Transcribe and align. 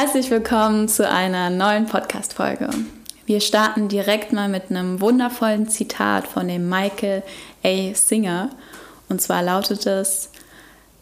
Herzlich 0.00 0.30
willkommen 0.30 0.86
zu 0.86 1.10
einer 1.10 1.50
neuen 1.50 1.86
Podcast-Folge. 1.86 2.70
Wir 3.26 3.40
starten 3.40 3.88
direkt 3.88 4.32
mal 4.32 4.48
mit 4.48 4.70
einem 4.70 5.00
wundervollen 5.00 5.68
Zitat 5.68 6.28
von 6.28 6.46
dem 6.46 6.68
Michael 6.68 7.24
A. 7.64 7.94
Singer. 7.94 8.50
Und 9.08 9.20
zwar 9.20 9.42
lautet 9.42 9.86
es: 9.86 10.30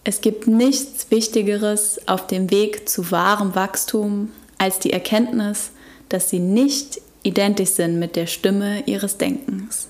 Es 0.03 0.23
gibt 0.23 0.47
nichts 0.47 1.11
Wichtigeres 1.11 2.09
auf 2.09 2.27
dem 2.27 2.51
Weg 2.51 2.89
zu 2.89 3.11
wahrem 3.11 3.55
Wachstum 3.55 4.33
als 4.57 4.79
die 4.79 4.95
Erkenntnis, 4.95 5.73
dass 6.09 6.31
sie 6.31 6.39
nicht 6.39 6.99
identisch 7.23 7.73
sind 7.73 7.99
mit 7.99 8.17
der 8.17 8.27
Stimme 8.27 8.83
ihres 8.87 9.19
Denkens. 9.19 9.89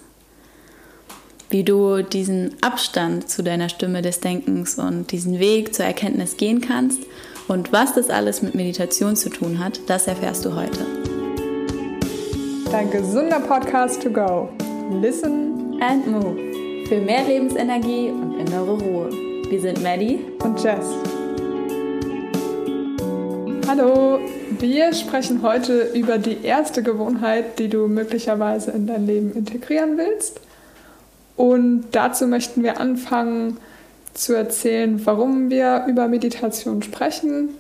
Wie 1.49 1.63
du 1.63 2.03
diesen 2.03 2.57
Abstand 2.61 3.31
zu 3.31 3.45
deiner 3.45 3.69
Stimme 3.69 4.03
des 4.03 4.19
Denkens 4.19 4.81
und 4.81 5.13
diesen 5.13 5.39
Weg 5.39 5.77
zur 5.77 5.85
Erkenntnis 5.85 6.37
gehen 6.37 6.61
kannst 6.61 7.03
und 7.49 7.73
was 7.73 7.95
das 7.95 8.11
alles 8.11 8.43
mit 8.43 8.55
Meditation 8.55 9.17
zu 9.17 9.31
tun 9.31 9.59
hat, 9.59 9.81
das 9.87 10.07
erfährst 10.07 10.45
du 10.45 10.55
heute. 10.55 10.85
Dein 12.71 12.91
gesunder 12.91 13.41
Podcast 13.41 14.03
to 14.03 14.11
go. 14.11 14.49
Listen 15.01 15.81
and 15.81 16.07
move. 16.07 16.37
Für 16.89 17.01
mehr 17.01 17.25
Lebensenergie 17.25 18.11
und 18.11 18.39
innere 18.39 18.79
Ruhe. 18.79 19.11
Wir 19.49 19.61
sind 19.61 19.83
Maddie 19.83 20.21
und 20.43 20.63
Jess. 20.63 20.87
Hallo, 23.69 24.21
wir 24.59 24.93
sprechen 24.95 25.43
heute 25.43 25.91
über 25.95 26.19
die 26.19 26.45
erste 26.45 26.83
Gewohnheit, 26.83 27.59
die 27.59 27.69
du 27.69 27.89
möglicherweise 27.89 28.71
in 28.73 28.87
dein 28.87 29.07
Leben 29.07 29.33
integrieren 29.33 29.97
willst. 29.97 30.41
Und 31.37 31.87
dazu 31.93 32.27
möchten 32.27 32.63
wir 32.63 32.81
anfangen 32.81 33.59
zu 34.17 34.35
erzählen, 34.35 35.01
warum 35.05 35.51
wir 35.51 35.85
über 35.89 36.09
Meditation 36.09 36.83
sprechen, 36.83 37.51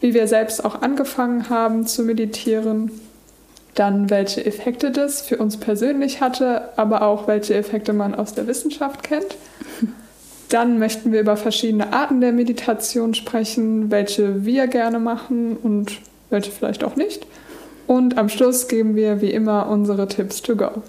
wie 0.00 0.14
wir 0.14 0.26
selbst 0.26 0.64
auch 0.64 0.82
angefangen 0.82 1.48
haben 1.48 1.86
zu 1.86 2.02
meditieren, 2.02 2.90
dann 3.74 4.08
welche 4.10 4.44
Effekte 4.44 4.90
das 4.90 5.20
für 5.22 5.36
uns 5.36 5.58
persönlich 5.58 6.20
hatte, 6.20 6.70
aber 6.76 7.02
auch 7.02 7.28
welche 7.28 7.54
Effekte 7.54 7.92
man 7.92 8.14
aus 8.14 8.34
der 8.34 8.46
Wissenschaft 8.46 9.02
kennt. 9.02 9.36
Dann 10.48 10.78
möchten 10.78 11.10
wir 11.10 11.20
über 11.20 11.36
verschiedene 11.36 11.92
Arten 11.92 12.20
der 12.20 12.30
Meditation 12.30 13.14
sprechen, 13.14 13.90
welche 13.90 14.44
wir 14.44 14.68
gerne 14.68 15.00
machen 15.00 15.56
und 15.56 15.98
welche 16.30 16.52
vielleicht 16.52 16.84
auch 16.84 16.94
nicht. 16.94 17.26
Und 17.88 18.16
am 18.16 18.28
Schluss 18.28 18.68
geben 18.68 18.94
wir 18.94 19.20
wie 19.20 19.32
immer 19.32 19.68
unsere 19.68 20.06
Tipps 20.06 20.42
to 20.42 20.54
go. 20.54 20.82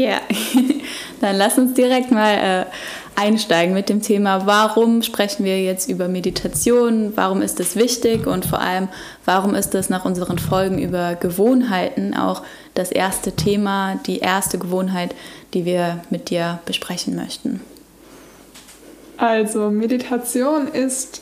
Ja, 0.00 0.22
dann 1.20 1.36
lass 1.36 1.58
uns 1.58 1.74
direkt 1.74 2.10
mal 2.10 2.32
äh, 2.32 3.20
einsteigen 3.20 3.74
mit 3.74 3.90
dem 3.90 4.00
Thema, 4.00 4.46
warum 4.46 5.02
sprechen 5.02 5.44
wir 5.44 5.62
jetzt 5.62 5.90
über 5.90 6.08
Meditation, 6.08 7.12
warum 7.16 7.42
ist 7.42 7.60
das 7.60 7.76
wichtig 7.76 8.26
und 8.26 8.46
vor 8.46 8.62
allem, 8.62 8.88
warum 9.26 9.54
ist 9.54 9.74
das 9.74 9.90
nach 9.90 10.06
unseren 10.06 10.38
Folgen 10.38 10.78
über 10.78 11.16
Gewohnheiten 11.16 12.16
auch 12.16 12.42
das 12.72 12.90
erste 12.90 13.32
Thema, 13.32 14.00
die 14.06 14.20
erste 14.20 14.56
Gewohnheit, 14.56 15.14
die 15.52 15.66
wir 15.66 16.00
mit 16.08 16.30
dir 16.30 16.60
besprechen 16.64 17.14
möchten. 17.14 17.60
Also 19.18 19.68
Meditation 19.68 20.66
ist 20.66 21.20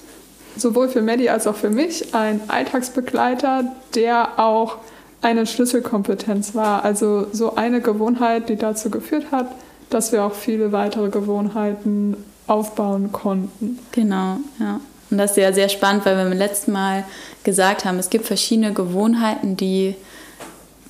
sowohl 0.56 0.88
für 0.88 1.02
Medi 1.02 1.30
als 1.30 1.48
auch 1.48 1.56
für 1.56 1.70
mich 1.70 2.14
ein 2.14 2.42
Alltagsbegleiter, 2.46 3.74
der 3.96 4.38
auch 4.38 4.76
eine 5.22 5.46
Schlüsselkompetenz 5.46 6.54
war. 6.54 6.84
Also 6.84 7.26
so 7.32 7.56
eine 7.56 7.80
Gewohnheit, 7.80 8.48
die 8.48 8.56
dazu 8.56 8.90
geführt 8.90 9.26
hat, 9.30 9.46
dass 9.90 10.12
wir 10.12 10.24
auch 10.24 10.34
viele 10.34 10.72
weitere 10.72 11.08
Gewohnheiten 11.08 12.16
aufbauen 12.46 13.12
konnten. 13.12 13.78
Genau, 13.92 14.38
ja. 14.58 14.80
Und 15.10 15.18
das 15.18 15.32
ist 15.32 15.38
ja 15.38 15.52
sehr 15.52 15.68
spannend, 15.68 16.04
weil 16.04 16.16
wir 16.16 16.24
beim 16.24 16.38
letzten 16.38 16.72
Mal 16.72 17.04
gesagt 17.42 17.84
haben, 17.84 17.98
es 17.98 18.10
gibt 18.10 18.26
verschiedene 18.26 18.74
Gewohnheiten, 18.74 19.56
die 19.56 19.94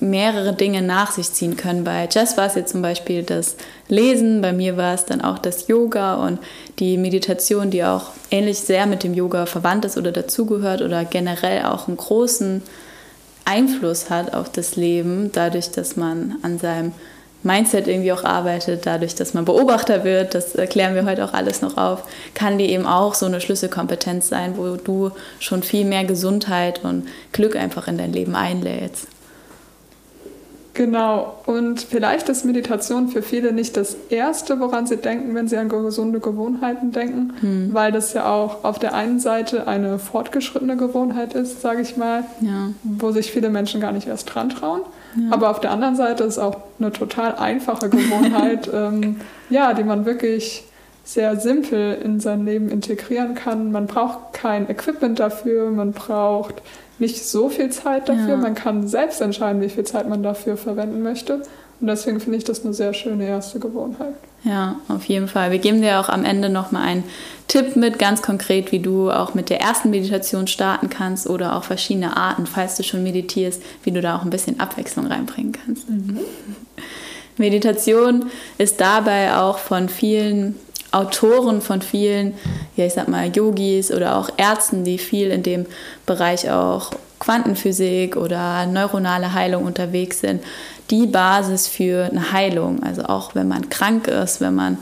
mehrere 0.01 0.53
Dinge 0.53 0.81
nach 0.81 1.11
sich 1.11 1.31
ziehen 1.31 1.57
können. 1.57 1.83
Bei 1.83 2.07
Jess 2.09 2.37
war 2.37 2.45
es 2.45 2.55
jetzt 2.55 2.71
zum 2.71 2.81
Beispiel 2.81 3.23
das 3.23 3.55
Lesen, 3.87 4.41
bei 4.41 4.53
mir 4.53 4.77
war 4.77 4.93
es 4.93 5.05
dann 5.05 5.21
auch 5.21 5.39
das 5.39 5.67
Yoga 5.67 6.15
und 6.15 6.39
die 6.79 6.97
Meditation, 6.97 7.69
die 7.69 7.83
auch 7.83 8.11
ähnlich 8.31 8.59
sehr 8.59 8.85
mit 8.85 9.03
dem 9.03 9.13
Yoga 9.13 9.45
verwandt 9.45 9.85
ist 9.85 9.97
oder 9.97 10.11
dazugehört 10.11 10.81
oder 10.81 11.03
generell 11.05 11.65
auch 11.65 11.87
einen 11.87 11.97
großen 11.97 12.61
Einfluss 13.49 14.09
hat 14.09 14.33
auf 14.33 14.51
das 14.51 14.75
Leben, 14.75 15.31
dadurch, 15.31 15.71
dass 15.71 15.95
man 15.95 16.35
an 16.43 16.59
seinem 16.59 16.93
Mindset 17.41 17.87
irgendwie 17.87 18.11
auch 18.11 18.23
arbeitet, 18.23 18.85
dadurch, 18.85 19.15
dass 19.15 19.33
man 19.33 19.45
Beobachter 19.45 20.03
wird, 20.03 20.35
das 20.35 20.55
erklären 20.55 20.93
wir 20.93 21.05
heute 21.05 21.23
auch 21.23 21.33
alles 21.33 21.61
noch 21.61 21.77
auf, 21.77 22.03
kann 22.33 22.57
die 22.57 22.69
eben 22.69 22.85
auch 22.85 23.13
so 23.13 23.25
eine 23.25 23.39
Schlüsselkompetenz 23.41 24.27
sein, 24.27 24.57
wo 24.57 24.75
du 24.75 25.11
schon 25.39 25.63
viel 25.63 25.85
mehr 25.85 26.03
Gesundheit 26.03 26.83
und 26.83 27.07
Glück 27.31 27.55
einfach 27.55 27.87
in 27.87 27.97
dein 27.97 28.13
Leben 28.13 28.35
einlädst. 28.35 29.07
Genau, 30.79 31.35
und 31.45 31.81
vielleicht 31.81 32.29
ist 32.29 32.45
Meditation 32.45 33.09
für 33.09 33.21
viele 33.21 33.51
nicht 33.51 33.75
das 33.75 33.97
Erste, 34.07 34.61
woran 34.61 34.87
sie 34.87 34.95
denken, 34.95 35.35
wenn 35.35 35.49
sie 35.49 35.57
an 35.57 35.67
gesunde 35.67 36.21
Gewohnheiten 36.21 36.93
denken, 36.93 37.33
hm. 37.41 37.73
weil 37.73 37.91
das 37.91 38.13
ja 38.13 38.31
auch 38.31 38.63
auf 38.63 38.79
der 38.79 38.93
einen 38.93 39.19
Seite 39.19 39.67
eine 39.67 39.99
fortgeschrittene 39.99 40.77
Gewohnheit 40.77 41.33
ist, 41.33 41.59
sage 41.59 41.81
ich 41.81 41.97
mal, 41.97 42.23
ja. 42.39 42.69
wo 42.81 43.11
sich 43.11 43.29
viele 43.29 43.49
Menschen 43.49 43.81
gar 43.81 43.91
nicht 43.91 44.07
erst 44.07 44.33
dran 44.33 44.47
trauen. 44.47 44.83
Ja. 45.17 45.33
Aber 45.33 45.49
auf 45.49 45.59
der 45.59 45.71
anderen 45.71 45.97
Seite 45.97 46.23
ist 46.23 46.37
auch 46.37 46.55
eine 46.79 46.93
total 46.93 47.35
einfache 47.35 47.89
Gewohnheit, 47.89 48.69
ähm, 48.73 49.19
ja, 49.49 49.73
die 49.73 49.83
man 49.83 50.05
wirklich 50.05 50.63
sehr 51.03 51.35
simpel 51.41 51.97
in 52.01 52.21
sein 52.21 52.45
Leben 52.45 52.69
integrieren 52.69 53.35
kann. 53.35 53.73
Man 53.73 53.85
braucht 53.85 54.31
kein 54.31 54.69
Equipment 54.69 55.19
dafür, 55.19 55.71
man 55.71 55.91
braucht 55.91 56.61
nicht 56.99 57.25
so 57.25 57.49
viel 57.49 57.69
Zeit 57.69 58.09
dafür. 58.09 58.29
Ja. 58.29 58.37
Man 58.37 58.55
kann 58.55 58.87
selbst 58.87 59.21
entscheiden, 59.21 59.61
wie 59.61 59.69
viel 59.69 59.83
Zeit 59.83 60.07
man 60.07 60.23
dafür 60.23 60.57
verwenden 60.57 61.01
möchte. 61.01 61.41
Und 61.81 61.87
deswegen 61.87 62.19
finde 62.19 62.37
ich 62.37 62.43
das 62.43 62.65
eine 62.65 62.73
sehr 62.73 62.93
schöne 62.93 63.25
erste 63.25 63.59
Gewohnheit. 63.59 64.13
Ja, 64.43 64.75
auf 64.87 65.05
jeden 65.05 65.27
Fall. 65.27 65.51
Wir 65.51 65.59
geben 65.59 65.81
dir 65.81 65.99
auch 65.99 66.09
am 66.09 66.25
Ende 66.25 66.49
nochmal 66.49 66.83
einen 66.83 67.03
Tipp 67.47 67.75
mit, 67.75 67.99
ganz 67.99 68.21
konkret, 68.21 68.71
wie 68.71 68.79
du 68.79 69.11
auch 69.11 69.33
mit 69.33 69.49
der 69.49 69.61
ersten 69.61 69.89
Meditation 69.89 70.47
starten 70.47 70.89
kannst 70.89 71.27
oder 71.27 71.55
auch 71.55 71.63
verschiedene 71.63 72.15
Arten, 72.15 72.45
falls 72.45 72.75
du 72.75 72.83
schon 72.83 73.03
meditierst, 73.03 73.61
wie 73.83 73.91
du 73.91 74.01
da 74.01 74.17
auch 74.17 74.23
ein 74.23 74.29
bisschen 74.29 74.59
Abwechslung 74.59 75.07
reinbringen 75.07 75.53
kannst. 75.53 75.89
Mhm. 75.89 76.19
Meditation 77.37 78.25
ist 78.57 78.81
dabei 78.81 79.37
auch 79.37 79.57
von 79.57 79.87
vielen 79.87 80.55
Autoren 80.91 81.61
von 81.61 81.81
vielen, 81.81 82.33
ja 82.75 82.85
ich 82.85 82.93
sag 82.93 83.07
mal 83.07 83.27
Yogis 83.35 83.91
oder 83.91 84.17
auch 84.17 84.29
Ärzten, 84.37 84.83
die 84.83 84.97
viel 84.97 85.29
in 85.29 85.43
dem 85.43 85.65
Bereich 86.05 86.49
auch 86.49 86.91
Quantenphysik 87.19 88.15
oder 88.15 88.65
neuronale 88.65 89.33
Heilung 89.33 89.65
unterwegs 89.65 90.21
sind, 90.21 90.41
die 90.89 91.05
Basis 91.05 91.67
für 91.67 92.05
eine 92.05 92.31
Heilung. 92.31 92.81
Also 92.81 93.03
auch 93.03 93.35
wenn 93.35 93.47
man 93.47 93.69
krank 93.69 94.07
ist, 94.07 94.41
wenn 94.41 94.55
man 94.55 94.77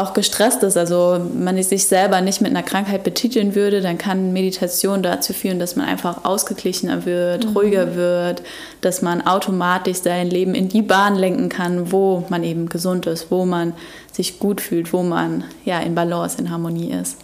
auch 0.00 0.14
gestresst 0.14 0.62
ist, 0.62 0.76
also 0.76 1.20
man 1.34 1.62
sich 1.62 1.86
selber 1.86 2.20
nicht 2.20 2.40
mit 2.40 2.50
einer 2.50 2.62
Krankheit 2.62 3.04
betiteln 3.04 3.54
würde, 3.54 3.80
dann 3.80 3.98
kann 3.98 4.32
Meditation 4.32 5.02
dazu 5.02 5.32
führen, 5.32 5.58
dass 5.58 5.76
man 5.76 5.86
einfach 5.86 6.24
ausgeglichener 6.24 7.04
wird, 7.04 7.46
mhm. 7.46 7.56
ruhiger 7.56 7.94
wird, 7.94 8.42
dass 8.80 9.02
man 9.02 9.20
automatisch 9.26 9.98
sein 9.98 10.28
Leben 10.28 10.54
in 10.54 10.68
die 10.68 10.82
Bahn 10.82 11.16
lenken 11.16 11.48
kann, 11.48 11.92
wo 11.92 12.24
man 12.28 12.42
eben 12.44 12.68
gesund 12.68 13.06
ist, 13.06 13.30
wo 13.30 13.44
man 13.44 13.74
sich 14.12 14.38
gut 14.38 14.60
fühlt, 14.60 14.92
wo 14.92 15.02
man 15.02 15.44
ja 15.64 15.80
in 15.80 15.94
Balance, 15.94 16.38
in 16.38 16.50
Harmonie 16.50 16.92
ist. 16.92 17.16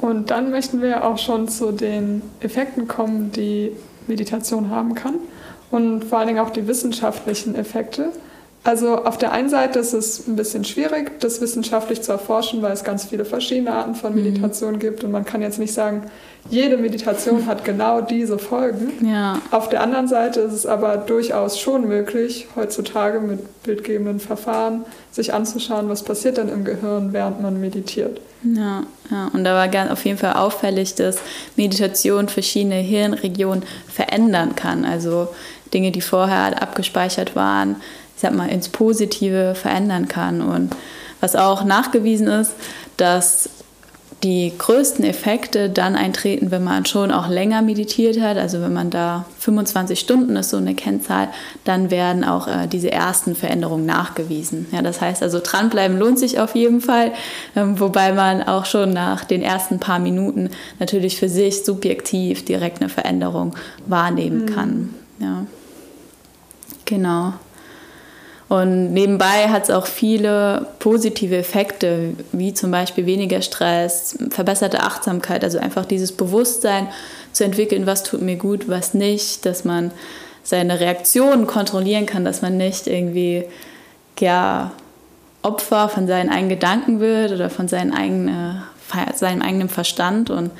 Und 0.00 0.30
dann 0.30 0.50
möchten 0.50 0.80
wir 0.80 1.04
auch 1.04 1.18
schon 1.18 1.48
zu 1.48 1.72
den 1.72 2.22
Effekten 2.40 2.86
kommen, 2.86 3.32
die 3.32 3.72
Meditation 4.06 4.70
haben 4.70 4.94
kann 4.94 5.14
und 5.70 6.04
vor 6.04 6.18
allen 6.18 6.28
Dingen 6.28 6.40
auch 6.40 6.50
die 6.50 6.66
wissenschaftlichen 6.66 7.54
Effekte. 7.54 8.10
Also 8.64 9.04
auf 9.04 9.16
der 9.16 9.32
einen 9.32 9.48
Seite 9.48 9.78
ist 9.78 9.94
es 9.94 10.26
ein 10.26 10.36
bisschen 10.36 10.64
schwierig, 10.64 11.20
das 11.20 11.40
wissenschaftlich 11.40 12.02
zu 12.02 12.12
erforschen, 12.12 12.60
weil 12.60 12.72
es 12.72 12.84
ganz 12.84 13.04
viele 13.04 13.24
verschiedene 13.24 13.72
Arten 13.72 13.94
von 13.94 14.14
mhm. 14.14 14.24
Meditation 14.24 14.74
mhm. 14.74 14.78
gibt 14.78 15.04
und 15.04 15.10
man 15.10 15.24
kann 15.24 15.42
jetzt 15.42 15.58
nicht 15.58 15.72
sagen, 15.72 16.02
jede 16.50 16.76
Meditation 16.76 17.46
hat 17.46 17.64
genau 17.64 18.00
diese 18.00 18.38
Folgen. 18.38 19.06
Ja. 19.06 19.40
Auf 19.50 19.68
der 19.68 19.82
anderen 19.82 20.08
Seite 20.08 20.40
ist 20.40 20.52
es 20.52 20.66
aber 20.66 20.96
durchaus 20.96 21.58
schon 21.58 21.86
möglich, 21.88 22.46
heutzutage 22.56 23.20
mit 23.20 23.62
bildgebenden 23.62 24.20
Verfahren 24.20 24.84
sich 25.12 25.34
anzuschauen, 25.34 25.88
was 25.88 26.02
passiert 26.02 26.36
denn 26.38 26.48
im 26.48 26.64
Gehirn, 26.64 27.12
während 27.12 27.42
man 27.42 27.60
meditiert. 27.60 28.20
Ja, 28.42 28.84
ja. 29.10 29.30
und 29.32 29.44
da 29.44 29.54
war 29.54 29.68
ganz 29.68 29.90
auf 29.90 30.04
jeden 30.04 30.18
Fall 30.18 30.34
auffällig, 30.34 30.94
dass 30.94 31.18
Meditation 31.56 32.28
verschiedene 32.28 32.76
Hirnregionen 32.76 33.64
verändern 33.88 34.54
kann. 34.54 34.84
Also 34.84 35.28
Dinge, 35.74 35.90
die 35.90 36.00
vorher 36.00 36.62
abgespeichert 36.62 37.36
waren, 37.36 37.76
ich 38.18 38.22
sag 38.22 38.34
mal, 38.34 38.48
ins 38.48 38.68
Positive 38.68 39.54
verändern 39.54 40.08
kann. 40.08 40.42
Und 40.42 40.74
was 41.20 41.36
auch 41.36 41.62
nachgewiesen 41.62 42.26
ist, 42.26 42.52
dass 42.96 43.48
die 44.24 44.52
größten 44.58 45.04
Effekte 45.04 45.70
dann 45.70 45.94
eintreten, 45.94 46.50
wenn 46.50 46.64
man 46.64 46.84
schon 46.84 47.12
auch 47.12 47.28
länger 47.28 47.62
meditiert 47.62 48.20
hat. 48.20 48.36
Also 48.36 48.60
wenn 48.60 48.72
man 48.72 48.90
da 48.90 49.24
25 49.38 50.00
Stunden 50.00 50.34
ist 50.34 50.50
so 50.50 50.56
eine 50.56 50.74
Kennzahl, 50.74 51.28
dann 51.62 51.92
werden 51.92 52.24
auch 52.24 52.48
äh, 52.48 52.66
diese 52.66 52.90
ersten 52.90 53.36
Veränderungen 53.36 53.86
nachgewiesen. 53.86 54.66
Ja, 54.72 54.82
das 54.82 55.00
heißt 55.00 55.22
also 55.22 55.38
dranbleiben 55.40 55.96
lohnt 55.96 56.18
sich 56.18 56.40
auf 56.40 56.56
jeden 56.56 56.80
Fall, 56.80 57.12
ähm, 57.54 57.78
wobei 57.78 58.12
man 58.12 58.42
auch 58.42 58.64
schon 58.64 58.92
nach 58.92 59.24
den 59.24 59.42
ersten 59.42 59.78
paar 59.78 60.00
Minuten 60.00 60.50
natürlich 60.80 61.16
für 61.16 61.28
sich 61.28 61.64
subjektiv 61.64 62.44
direkt 62.44 62.80
eine 62.80 62.88
Veränderung 62.88 63.54
wahrnehmen 63.86 64.42
mhm. 64.42 64.46
kann. 64.46 64.94
Ja, 65.20 65.46
genau. 66.84 67.34
Und 68.48 68.94
nebenbei 68.94 69.48
hat 69.48 69.64
es 69.64 69.70
auch 69.70 69.86
viele 69.86 70.66
positive 70.78 71.36
Effekte, 71.36 72.14
wie 72.32 72.54
zum 72.54 72.70
Beispiel 72.70 73.04
weniger 73.04 73.42
Stress, 73.42 74.16
verbesserte 74.30 74.80
Achtsamkeit, 74.80 75.44
also 75.44 75.58
einfach 75.58 75.84
dieses 75.84 76.12
Bewusstsein 76.12 76.88
zu 77.32 77.44
entwickeln, 77.44 77.86
was 77.86 78.04
tut 78.04 78.22
mir 78.22 78.36
gut, 78.36 78.68
was 78.68 78.94
nicht, 78.94 79.44
dass 79.44 79.64
man 79.64 79.90
seine 80.42 80.80
Reaktionen 80.80 81.46
kontrollieren 81.46 82.06
kann, 82.06 82.24
dass 82.24 82.40
man 82.40 82.56
nicht 82.56 82.86
irgendwie 82.86 83.44
ja, 84.18 84.72
Opfer 85.42 85.90
von 85.90 86.06
seinen 86.06 86.30
eigenen 86.30 86.48
Gedanken 86.48 87.00
wird 87.00 87.32
oder 87.32 87.50
von 87.50 87.68
seinen 87.68 87.92
eigenen, 87.92 88.62
seinem 89.14 89.42
eigenen 89.42 89.68
Verstand. 89.68 90.30
Und 90.30 90.50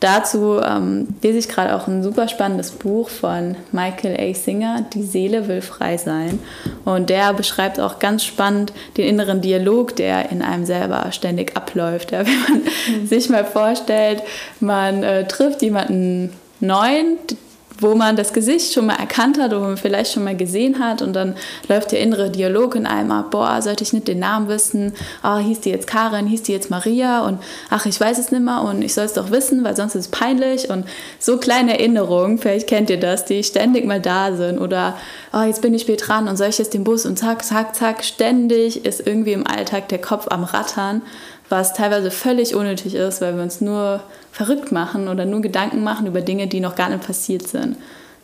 Dazu 0.00 0.58
ähm, 0.64 1.08
lese 1.22 1.38
ich 1.38 1.48
gerade 1.48 1.76
auch 1.76 1.86
ein 1.86 2.02
super 2.02 2.26
spannendes 2.26 2.70
Buch 2.70 3.10
von 3.10 3.54
Michael 3.70 4.18
A. 4.18 4.34
Singer, 4.34 4.86
Die 4.94 5.02
Seele 5.02 5.46
will 5.46 5.60
frei 5.60 5.98
sein. 5.98 6.38
Und 6.86 7.10
der 7.10 7.34
beschreibt 7.34 7.78
auch 7.78 7.98
ganz 7.98 8.24
spannend 8.24 8.72
den 8.96 9.06
inneren 9.06 9.42
Dialog, 9.42 9.94
der 9.96 10.30
in 10.30 10.40
einem 10.40 10.64
selber 10.64 11.12
ständig 11.12 11.54
abläuft. 11.54 12.12
Ja, 12.12 12.20
wenn 12.26 12.40
man 12.40 12.62
mhm. 13.02 13.06
sich 13.06 13.28
mal 13.28 13.44
vorstellt, 13.44 14.22
man 14.58 15.02
äh, 15.02 15.28
trifft 15.28 15.60
jemanden 15.60 16.32
neuen, 16.60 17.18
wo 17.80 17.94
man 17.94 18.16
das 18.16 18.32
Gesicht 18.32 18.72
schon 18.72 18.86
mal 18.86 18.96
erkannt 18.96 19.38
hat 19.38 19.52
oder 19.52 19.60
man 19.60 19.76
vielleicht 19.76 20.12
schon 20.12 20.24
mal 20.24 20.36
gesehen 20.36 20.78
hat 20.78 21.02
und 21.02 21.14
dann 21.14 21.34
läuft 21.68 21.92
der 21.92 22.00
innere 22.00 22.30
Dialog 22.30 22.74
in 22.74 22.86
einem 22.86 23.10
ab, 23.10 23.30
boah, 23.30 23.60
sollte 23.62 23.82
ich 23.82 23.92
nicht 23.92 24.08
den 24.08 24.18
Namen 24.18 24.48
wissen, 24.48 24.92
ah, 25.22 25.38
hieß 25.38 25.60
die 25.60 25.70
jetzt 25.70 25.86
Karin, 25.86 26.26
hieß 26.26 26.42
die 26.42 26.52
jetzt 26.52 26.70
Maria? 26.70 27.26
Und 27.26 27.40
ach, 27.70 27.86
ich 27.86 27.98
weiß 27.98 28.18
es 28.18 28.30
nicht 28.30 28.42
mehr 28.42 28.62
und 28.62 28.82
ich 28.82 28.94
soll 28.94 29.04
es 29.04 29.14
doch 29.14 29.30
wissen, 29.30 29.64
weil 29.64 29.76
sonst 29.76 29.94
ist 29.94 30.06
es 30.06 30.10
peinlich. 30.10 30.70
Und 30.70 30.86
so 31.18 31.38
kleine 31.38 31.78
Erinnerungen, 31.78 32.38
vielleicht 32.38 32.68
kennt 32.68 32.90
ihr 32.90 33.00
das, 33.00 33.24
die 33.24 33.42
ständig 33.42 33.84
mal 33.86 34.00
da 34.00 34.36
sind 34.36 34.58
oder 34.58 34.96
oh, 35.32 35.42
jetzt 35.42 35.62
bin 35.62 35.74
ich 35.74 35.82
spät 35.82 36.06
dran 36.06 36.28
und 36.28 36.36
soll 36.36 36.48
ich 36.48 36.58
jetzt 36.58 36.74
den 36.74 36.84
Bus 36.84 37.06
und 37.06 37.18
zack, 37.18 37.44
zack, 37.44 37.74
zack, 37.74 38.04
ständig 38.04 38.84
ist 38.84 39.06
irgendwie 39.06 39.32
im 39.32 39.46
Alltag 39.46 39.88
der 39.88 40.00
Kopf 40.00 40.26
am 40.28 40.44
Rattern 40.44 41.02
was 41.50 41.74
teilweise 41.74 42.10
völlig 42.10 42.54
unnötig 42.54 42.94
ist, 42.94 43.20
weil 43.20 43.36
wir 43.36 43.42
uns 43.42 43.60
nur 43.60 44.00
verrückt 44.32 44.72
machen 44.72 45.08
oder 45.08 45.26
nur 45.26 45.42
Gedanken 45.42 45.82
machen 45.82 46.06
über 46.06 46.22
Dinge, 46.22 46.46
die 46.46 46.60
noch 46.60 46.76
gar 46.76 46.88
nicht 46.88 47.06
passiert 47.06 47.46
sind. 47.46 47.76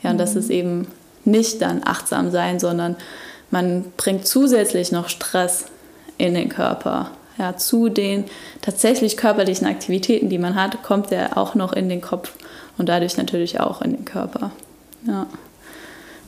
Ja, 0.02 0.10
und 0.10 0.16
mhm. 0.16 0.20
das 0.20 0.36
ist 0.36 0.48
eben 0.48 0.86
nicht 1.24 1.60
dann 1.60 1.82
achtsam 1.84 2.30
sein, 2.30 2.60
sondern 2.60 2.96
man 3.50 3.84
bringt 3.96 4.26
zusätzlich 4.26 4.92
noch 4.92 5.08
Stress 5.08 5.66
in 6.18 6.34
den 6.34 6.48
Körper. 6.48 7.10
Ja, 7.36 7.56
zu 7.56 7.90
den 7.90 8.24
tatsächlich 8.62 9.18
körperlichen 9.18 9.66
Aktivitäten, 9.66 10.30
die 10.30 10.38
man 10.38 10.54
hat, 10.54 10.82
kommt 10.82 11.12
er 11.12 11.36
auch 11.36 11.54
noch 11.54 11.74
in 11.74 11.88
den 11.88 12.00
Kopf 12.00 12.32
und 12.78 12.88
dadurch 12.88 13.18
natürlich 13.18 13.60
auch 13.60 13.82
in 13.82 13.92
den 13.92 14.04
Körper. 14.06 14.52
Ja. 15.06 15.26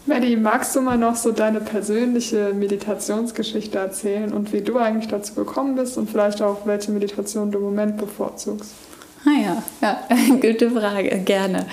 Maddie, 0.09 0.37
magst 0.37 0.75
du 0.75 0.81
mal 0.81 0.97
noch 0.97 1.17
so 1.17 1.33
deine 1.33 1.61
persönliche 1.61 2.55
Meditationsgeschichte 2.55 3.79
erzählen 3.79 4.33
und 4.33 4.55
wie 4.55 4.63
du 4.63 4.79
eigentlich 4.79 5.09
dazu 5.09 5.35
gekommen 5.35 5.75
bist 5.75 5.99
und 5.99 6.11
vielleicht 6.11 6.41
auch, 6.41 6.65
welche 6.65 6.91
Meditation 6.91 7.51
du 7.51 7.59
im 7.59 7.65
Moment 7.65 7.99
bevorzugst? 7.99 8.73
Ah 9.27 9.39
ja, 9.39 9.63
ja, 9.83 10.01
gute 10.41 10.71
Frage, 10.71 11.11
gerne. 11.19 11.67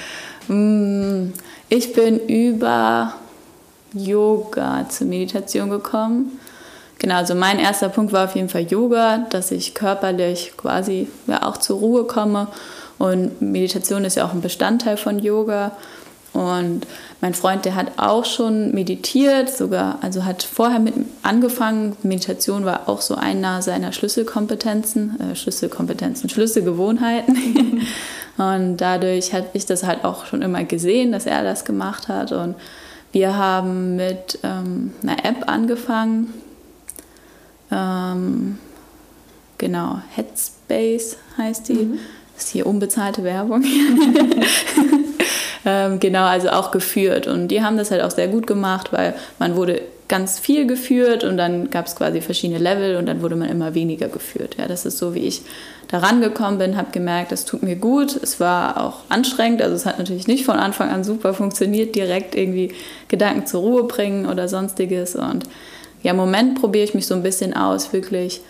Mm, 0.50 1.32
ich 1.70 1.94
bin 1.94 2.20
über 2.28 3.14
Yoga 3.94 4.86
zur 4.90 5.08
Meditation 5.08 5.70
gekommen. 5.70 6.38
Genau, 7.00 7.16
also 7.16 7.36
mein 7.36 7.58
erster 7.58 7.88
Punkt 7.88 8.12
war 8.12 8.26
auf 8.26 8.36
jeden 8.36 8.50
Fall 8.50 8.64
Yoga, 8.64 9.26
dass 9.30 9.52
ich 9.52 9.74
körperlich 9.74 10.54
quasi 10.58 11.08
ja, 11.28 11.44
auch 11.44 11.58
zur 11.58 11.80
Ruhe 11.80 12.04
komme. 12.04 12.48
Und 12.98 13.42
Meditation 13.42 14.04
ist 14.04 14.16
ja 14.16 14.26
auch 14.26 14.34
ein 14.34 14.42
Bestandteil 14.42 14.98
von 14.98 15.20
Yoga. 15.20 15.72
Und 16.36 16.86
mein 17.22 17.34
Freund, 17.34 17.64
der 17.64 17.76
hat 17.76 17.94
auch 17.96 18.26
schon 18.26 18.74
meditiert, 18.74 19.50
sogar, 19.50 20.00
also 20.02 20.26
hat 20.26 20.44
vorher 20.44 20.80
mit 20.80 20.94
angefangen. 21.24 21.96
Meditation 22.04 22.66
war 22.66 22.90
auch 22.90 23.00
so 23.00 23.16
einer 23.16 23.62
seiner 23.62 23.94
Schlüsselkompetenzen, 23.94 25.18
äh, 25.22 25.36
Schlüsselkompetenzen, 25.36 26.30
Schlüsselgewohnheiten. 26.30 27.82
und 28.38 28.78
dadurch 28.78 29.34
habe 29.34 29.48
ich 29.54 29.66
das 29.66 29.86
halt 29.86 30.04
auch 30.04 30.26
schon 30.26 30.42
immer 30.42 30.66
gesehen, 30.66 31.14
dass 31.14 31.26
er 31.26 31.42
das 31.44 31.64
gemacht 31.64 32.10
hat. 32.10 32.34
Und 32.34 32.56
wir 33.14 33.38
haben 33.38 33.96
mit 33.96 34.40
ähm, 34.44 34.92
einer 35.04 35.24
App 35.24 35.48
angefangen. 35.48 36.34
Ähm, 37.72 38.58
genau, 39.58 40.02
Headspace 40.16 41.16
heißt 41.38 41.70
die. 41.70 41.74
Mhm. 41.76 42.00
Das 42.36 42.44
ist 42.44 42.52
hier 42.52 42.68
unbezahlte 42.68 43.24
Werbung. 43.24 43.64
Ähm, 45.65 46.00
genau, 46.00 46.25
also 46.25 46.50
auch 46.50 46.71
geführt. 46.71 47.27
Und 47.27 47.47
die 47.47 47.63
haben 47.63 47.77
das 47.77 47.91
halt 47.91 48.01
auch 48.03 48.12
sehr 48.12 48.27
gut 48.27 48.45
gemacht, 48.45 48.94
weil 48.94 49.15
man 49.39 49.56
wurde 49.56 49.81
ganz 50.07 50.38
viel 50.38 50.67
geführt 50.67 51.23
und 51.23 51.38
dann 51.38 51.71
gab 51.71 51.88
es 51.88 51.95
quasi 51.95 52.21
verschiedene 52.21 52.59
Level 52.59 52.97
und 52.97 53.07
dann 53.07 53.23
wurde 53.23 53.35
man 53.35 53.50
immer 53.50 53.73
weniger 53.73 54.07
geführt. 54.07 54.56
Ja, 54.59 54.67
das 54.67 54.85
ist 54.85 55.00
so, 55.00 55.15
wie 55.15 55.21
ich 55.21 55.41
da 55.88 55.97
rangekommen 56.00 56.59
bin, 56.59 56.77
habe 56.77 56.91
gemerkt, 56.91 57.31
das 57.31 57.45
tut 57.45 57.63
mir 57.63 57.75
gut. 57.75 58.15
Es 58.15 58.39
war 58.39 58.81
auch 58.81 59.00
anstrengend, 59.09 59.63
also 59.63 59.75
es 59.75 59.85
hat 59.88 59.97
natürlich 59.97 60.27
nicht 60.27 60.45
von 60.45 60.57
Anfang 60.57 60.89
an 60.89 61.03
super 61.03 61.33
funktioniert, 61.33 61.95
direkt 61.95 62.35
irgendwie 62.35 62.73
Gedanken 63.07 63.47
zur 63.47 63.62
Ruhe 63.62 63.83
bringen 63.85 64.27
oder 64.27 64.47
sonstiges. 64.47 65.15
Und 65.15 65.45
ja, 66.03 66.12
im 66.12 66.17
Moment 66.17 66.62
probiere 66.62 66.83
ich 66.83 66.94
mich 66.94 67.07
so 67.07 67.15
ein 67.15 67.23
bisschen 67.23 67.56
aus, 67.56 67.91
wirklich 67.91 68.41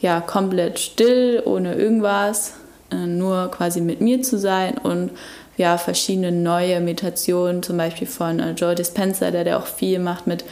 ja, 0.00 0.20
komplett 0.20 0.78
still, 0.78 1.42
ohne 1.44 1.74
irgendwas, 1.74 2.52
äh, 2.92 3.06
nur 3.06 3.50
quasi 3.50 3.80
mit 3.80 4.00
mir 4.02 4.22
zu 4.22 4.38
sein 4.38 4.76
und 4.76 5.10
ja, 5.58 5.76
verschiedene 5.76 6.32
neue 6.32 6.80
Meditationen, 6.80 7.62
zum 7.62 7.76
Beispiel 7.76 8.06
von 8.06 8.38
äh, 8.40 8.52
Joe 8.52 8.74
Dispenza, 8.74 9.30
der, 9.30 9.44
der 9.44 9.58
auch 9.58 9.66
viel 9.66 9.98
macht 9.98 10.26
mit 10.26 10.44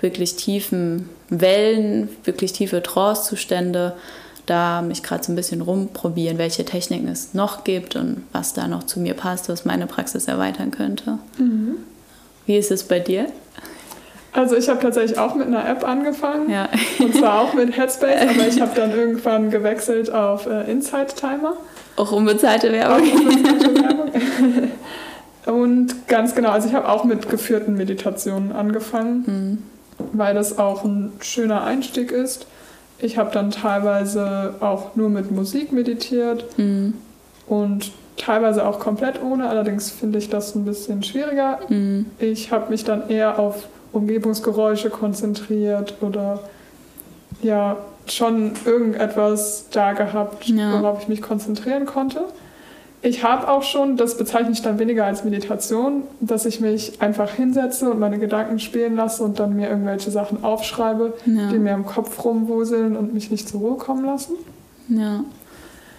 wirklich 0.00 0.36
tiefen 0.36 1.08
Wellen, 1.28 2.08
wirklich 2.24 2.52
tiefe 2.52 2.82
Trance-Zustände. 2.82 3.94
Da 4.46 4.82
mich 4.82 5.02
gerade 5.02 5.22
so 5.22 5.30
ein 5.32 5.36
bisschen 5.36 5.60
rumprobieren, 5.60 6.38
welche 6.38 6.64
Techniken 6.64 7.08
es 7.08 7.34
noch 7.34 7.64
gibt 7.64 7.94
und 7.94 8.24
was 8.32 8.54
da 8.54 8.66
noch 8.66 8.84
zu 8.84 8.98
mir 8.98 9.14
passt, 9.14 9.48
was 9.48 9.64
meine 9.64 9.86
Praxis 9.86 10.26
erweitern 10.26 10.70
könnte. 10.72 11.18
Mhm. 11.38 11.76
Wie 12.46 12.56
ist 12.56 12.72
es 12.72 12.84
bei 12.84 12.98
dir? 12.98 13.26
Also 14.32 14.56
ich 14.56 14.68
habe 14.68 14.80
tatsächlich 14.80 15.18
auch 15.18 15.34
mit 15.34 15.46
einer 15.46 15.68
App 15.68 15.86
angefangen. 15.86 16.50
Ja. 16.50 16.68
Und 16.98 17.14
zwar 17.14 17.40
auch 17.40 17.54
mit 17.54 17.76
Headspace, 17.76 18.30
aber 18.30 18.48
ich 18.48 18.60
habe 18.60 18.72
dann 18.74 18.90
irgendwann 18.92 19.50
gewechselt 19.50 20.10
auf 20.10 20.46
äh, 20.46 20.70
Insight 20.70 21.16
Timer. 21.16 21.56
Auch 21.96 22.12
unbezahlte 22.12 22.72
Werbung. 22.72 23.06
Auch 23.06 23.14
unbezahlte 23.14 23.74
Werbung. 23.74 23.92
Und 25.46 26.06
ganz 26.08 26.34
genau, 26.34 26.50
also 26.50 26.68
ich 26.68 26.74
habe 26.74 26.88
auch 26.88 27.04
mit 27.04 27.28
geführten 27.28 27.74
Meditationen 27.74 28.52
angefangen, 28.52 29.24
mhm. 29.26 29.58
weil 30.12 30.34
das 30.34 30.58
auch 30.58 30.84
ein 30.84 31.12
schöner 31.20 31.64
Einstieg 31.64 32.12
ist. 32.12 32.46
Ich 32.98 33.18
habe 33.18 33.32
dann 33.32 33.50
teilweise 33.50 34.54
auch 34.60 34.94
nur 34.94 35.08
mit 35.08 35.32
Musik 35.32 35.72
meditiert 35.72 36.46
mhm. 36.56 36.94
und 37.48 37.90
teilweise 38.16 38.66
auch 38.66 38.78
komplett 38.78 39.20
ohne. 39.20 39.48
Allerdings 39.48 39.90
finde 39.90 40.18
ich 40.18 40.28
das 40.28 40.54
ein 40.54 40.64
bisschen 40.64 41.02
schwieriger. 41.02 41.58
Mhm. 41.68 42.06
Ich 42.20 42.52
habe 42.52 42.70
mich 42.70 42.84
dann 42.84 43.08
eher 43.08 43.40
auf 43.40 43.66
Umgebungsgeräusche 43.92 44.90
konzentriert 44.90 45.96
oder 46.00 46.38
ja, 47.42 47.78
schon 48.06 48.52
irgendetwas 48.64 49.66
da 49.70 49.92
gehabt, 49.92 50.46
ja. 50.46 50.80
worauf 50.80 51.02
ich 51.02 51.08
mich 51.08 51.22
konzentrieren 51.22 51.86
konnte. 51.86 52.24
Ich 53.04 53.24
habe 53.24 53.48
auch 53.48 53.64
schon, 53.64 53.96
das 53.96 54.16
bezeichne 54.16 54.52
ich 54.52 54.62
dann 54.62 54.78
weniger 54.78 55.04
als 55.04 55.24
Meditation, 55.24 56.04
dass 56.20 56.46
ich 56.46 56.60
mich 56.60 57.02
einfach 57.02 57.30
hinsetze 57.30 57.90
und 57.90 57.98
meine 57.98 58.20
Gedanken 58.20 58.60
spielen 58.60 58.94
lasse 58.94 59.24
und 59.24 59.40
dann 59.40 59.56
mir 59.56 59.68
irgendwelche 59.68 60.12
Sachen 60.12 60.44
aufschreibe, 60.44 61.14
ja. 61.26 61.48
die 61.50 61.58
mir 61.58 61.74
im 61.74 61.84
Kopf 61.84 62.24
rumwuseln 62.24 62.96
und 62.96 63.12
mich 63.12 63.32
nicht 63.32 63.48
zur 63.48 63.60
Ruhe 63.60 63.76
kommen 63.76 64.04
lassen. 64.04 64.34
Ja. 64.88 65.24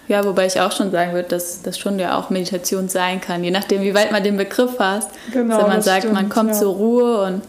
Ja, 0.07 0.25
wobei 0.25 0.45
ich 0.45 0.59
auch 0.59 0.71
schon 0.71 0.91
sagen 0.91 1.13
würde, 1.13 1.29
dass 1.29 1.61
das 1.61 1.77
schon 1.77 1.97
ja 1.99 2.17
auch 2.17 2.29
Meditation 2.29 2.89
sein 2.89 3.21
kann, 3.21 3.43
je 3.43 3.51
nachdem, 3.51 3.81
wie 3.81 3.93
weit 3.93 4.11
man 4.11 4.23
den 4.23 4.37
Begriff 4.37 4.75
fasst. 4.75 5.09
Genau, 5.31 5.55
also 5.55 5.67
man 5.67 5.81
sagt, 5.81 5.99
stimmt, 5.99 6.13
man 6.13 6.29
kommt 6.29 6.51
ja. 6.51 6.55
zur 6.55 6.73
Ruhe 6.73 7.21
und 7.23 7.41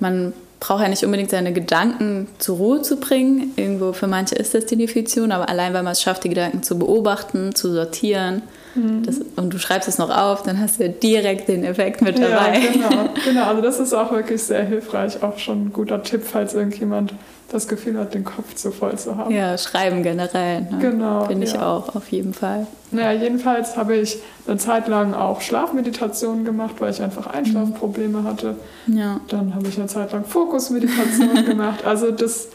man 0.00 0.32
braucht 0.62 0.82
ja 0.82 0.88
nicht 0.88 1.04
unbedingt 1.04 1.30
seine 1.30 1.52
Gedanken 1.52 2.28
zur 2.38 2.56
Ruhe 2.56 2.82
zu 2.82 2.96
bringen. 2.96 3.52
Irgendwo 3.56 3.92
für 3.92 4.06
manche 4.06 4.36
ist 4.36 4.54
das 4.54 4.64
die 4.66 4.76
Definition, 4.76 5.32
aber 5.32 5.48
allein 5.48 5.74
weil 5.74 5.82
man 5.82 5.92
es 5.92 6.00
schafft, 6.00 6.22
die 6.22 6.28
Gedanken 6.28 6.62
zu 6.62 6.78
beobachten, 6.78 7.52
zu 7.54 7.72
sortieren, 7.72 8.42
Mhm. 8.74 9.02
Das, 9.04 9.20
und 9.36 9.52
du 9.52 9.58
schreibst 9.58 9.88
es 9.88 9.98
noch 9.98 10.10
auf, 10.10 10.42
dann 10.42 10.58
hast 10.58 10.80
du 10.80 10.88
direkt 10.88 11.48
den 11.48 11.64
Effekt 11.64 12.02
mit 12.02 12.18
dabei. 12.18 12.58
Ja, 12.58 12.72
genau, 12.72 13.08
genau. 13.24 13.44
Also 13.44 13.62
das 13.62 13.80
ist 13.80 13.92
auch 13.92 14.10
wirklich 14.12 14.42
sehr 14.42 14.64
hilfreich. 14.64 15.22
Auch 15.22 15.38
schon 15.38 15.66
ein 15.66 15.72
guter 15.72 16.02
Tipp, 16.02 16.22
falls 16.24 16.54
irgendjemand 16.54 17.14
das 17.52 17.68
Gefühl 17.68 17.98
hat, 17.98 18.14
den 18.14 18.24
Kopf 18.24 18.54
zu 18.54 18.72
voll 18.72 18.96
zu 18.98 19.16
haben. 19.16 19.34
Ja, 19.34 19.56
schreiben 19.58 20.02
generell. 20.02 20.62
Ne? 20.62 20.78
Genau. 20.80 21.26
Finde 21.26 21.46
ich 21.46 21.52
ja. 21.52 21.66
auch, 21.66 21.94
auf 21.94 22.08
jeden 22.10 22.34
Fall. 22.34 22.66
Naja, 22.90 23.12
jedenfalls 23.20 23.76
habe 23.76 23.96
ich 23.96 24.18
eine 24.46 24.56
Zeit 24.56 24.88
lang 24.88 25.14
auch 25.14 25.40
Schlafmeditationen 25.40 26.44
gemacht, 26.44 26.76
weil 26.78 26.90
ich 26.90 27.02
einfach 27.02 27.26
Einschlafprobleme 27.26 28.24
hatte. 28.24 28.56
Ja. 28.86 29.20
Dann 29.28 29.54
habe 29.54 29.68
ich 29.68 29.78
eine 29.78 29.86
Zeit 29.86 30.12
lang 30.12 30.24
Fokusmeditationen 30.24 31.44
gemacht. 31.46 31.84
Also 31.84 32.10
das, 32.10 32.48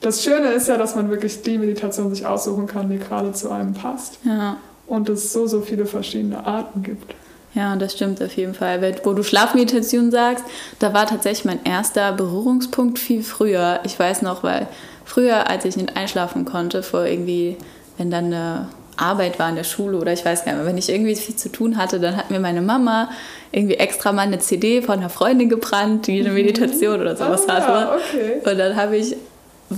das 0.00 0.22
Schöne 0.22 0.48
ist 0.48 0.68
ja, 0.68 0.76
dass 0.76 0.96
man 0.96 1.08
wirklich 1.10 1.42
die 1.42 1.58
Meditation 1.58 2.14
sich 2.14 2.26
aussuchen 2.26 2.66
kann, 2.66 2.90
die 2.90 2.98
gerade 2.98 3.32
zu 3.32 3.50
einem 3.50 3.74
passt. 3.74 4.18
Ja. 4.24 4.56
Und 4.86 5.08
es 5.08 5.32
so, 5.32 5.46
so 5.46 5.60
viele 5.60 5.86
verschiedene 5.86 6.44
Arten 6.44 6.82
gibt. 6.82 7.14
Ja, 7.54 7.76
das 7.76 7.92
stimmt 7.92 8.22
auf 8.22 8.34
jeden 8.34 8.54
Fall. 8.54 8.80
Weil, 8.80 8.96
Wo 9.04 9.12
du 9.12 9.22
Schlafmeditation 9.22 10.10
sagst, 10.10 10.44
da 10.78 10.94
war 10.94 11.06
tatsächlich 11.06 11.44
mein 11.44 11.64
erster 11.64 12.12
Berührungspunkt 12.12 12.98
viel 12.98 13.22
früher. 13.22 13.80
Ich 13.84 13.98
weiß 13.98 14.22
noch, 14.22 14.42
weil 14.42 14.68
früher, 15.04 15.50
als 15.50 15.64
ich 15.64 15.76
nicht 15.76 15.96
einschlafen 15.96 16.44
konnte, 16.44 16.82
vor 16.82 17.04
irgendwie, 17.04 17.56
wenn 17.98 18.10
dann 18.10 18.26
eine 18.26 18.68
Arbeit 18.96 19.38
war 19.38 19.48
in 19.48 19.56
der 19.56 19.64
Schule 19.64 19.98
oder 19.98 20.12
ich 20.12 20.24
weiß 20.24 20.44
gar 20.44 20.52
nicht 20.52 20.62
mehr, 20.62 20.66
wenn 20.66 20.78
ich 20.78 20.88
irgendwie 20.88 21.14
viel 21.14 21.36
zu 21.36 21.50
tun 21.50 21.76
hatte, 21.76 21.98
dann 22.00 22.16
hat 22.16 22.30
mir 22.30 22.40
meine 22.40 22.62
Mama 22.62 23.10
irgendwie 23.50 23.74
extra 23.74 24.12
mal 24.12 24.22
eine 24.22 24.38
CD 24.38 24.82
von 24.82 24.98
einer 24.98 25.10
Freundin 25.10 25.48
gebrannt, 25.48 26.06
die 26.06 26.20
eine 26.20 26.30
mhm. 26.30 26.36
Meditation 26.36 27.00
oder 27.00 27.16
sowas 27.16 27.48
ah, 27.48 27.54
hatte. 27.54 28.02
Okay. 28.14 28.50
Und 28.50 28.58
dann 28.58 28.76
habe 28.76 28.96
ich 28.96 29.16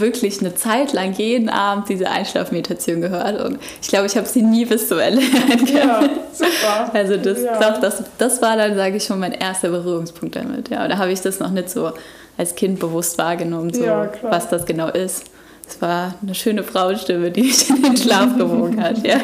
wirklich 0.00 0.40
eine 0.40 0.54
Zeit 0.54 0.92
lang 0.92 1.12
jeden 1.12 1.48
Abend 1.48 1.88
diese 1.88 2.10
Einschlafmeditation 2.10 3.00
gehört 3.00 3.40
und 3.40 3.58
ich 3.80 3.88
glaube, 3.88 4.06
ich 4.06 4.16
habe 4.16 4.26
sie 4.26 4.42
nie 4.42 4.64
bis 4.64 4.88
zum 4.88 4.98
Ende 4.98 5.22
gehört. 5.66 5.70
Ja, 5.70 6.02
super. 6.32 6.90
Also 6.92 7.16
das, 7.16 7.42
ja. 7.42 7.58
doch, 7.58 7.80
das, 7.80 8.02
das 8.18 8.42
war 8.42 8.56
dann, 8.56 8.76
sage 8.76 8.96
ich 8.96 9.04
schon, 9.04 9.20
mein 9.20 9.32
erster 9.32 9.70
Berührungspunkt 9.70 10.36
damit. 10.36 10.70
Ja, 10.70 10.86
da 10.88 10.98
habe 10.98 11.12
ich 11.12 11.20
das 11.20 11.40
noch 11.40 11.50
nicht 11.50 11.70
so 11.70 11.92
als 12.36 12.54
Kind 12.54 12.80
bewusst 12.80 13.18
wahrgenommen, 13.18 13.72
so, 13.72 13.84
ja, 13.84 14.10
was 14.22 14.48
das 14.48 14.66
genau 14.66 14.88
ist. 14.88 15.24
Es 15.66 15.80
war 15.80 16.14
eine 16.22 16.34
schöne 16.34 16.62
Frauenstimme, 16.62 17.30
die 17.30 17.42
mich 17.42 17.70
in 17.70 17.82
den 17.82 17.96
Schlaf 17.96 18.36
gewogen 18.38 18.82
hat. 18.82 19.06
Ja. 19.06 19.18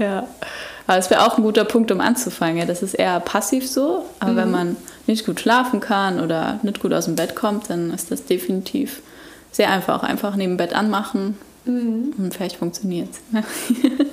ja. 0.00 0.26
Aber 0.86 0.98
es 0.98 1.10
wäre 1.10 1.24
auch 1.24 1.38
ein 1.38 1.44
guter 1.44 1.64
Punkt, 1.64 1.92
um 1.92 2.00
anzufangen. 2.00 2.66
Das 2.66 2.82
ist 2.82 2.94
eher 2.94 3.20
passiv 3.20 3.68
so, 3.68 4.04
aber 4.18 4.32
mhm. 4.32 4.36
wenn 4.36 4.50
man 4.50 4.76
nicht 5.06 5.26
gut 5.26 5.40
schlafen 5.40 5.80
kann 5.80 6.20
oder 6.20 6.58
nicht 6.62 6.80
gut 6.80 6.92
aus 6.92 7.04
dem 7.04 7.16
Bett 7.16 7.34
kommt, 7.34 7.70
dann 7.70 7.92
ist 7.92 8.10
das 8.10 8.24
definitiv 8.24 9.02
sehr 9.52 9.70
einfach. 9.70 10.02
Einfach 10.02 10.34
neben 10.34 10.56
Bett 10.56 10.74
anmachen 10.74 11.38
mhm. 11.64 12.14
und 12.18 12.34
vielleicht 12.34 12.56
funktioniert 12.56 13.08
es. 13.10 13.82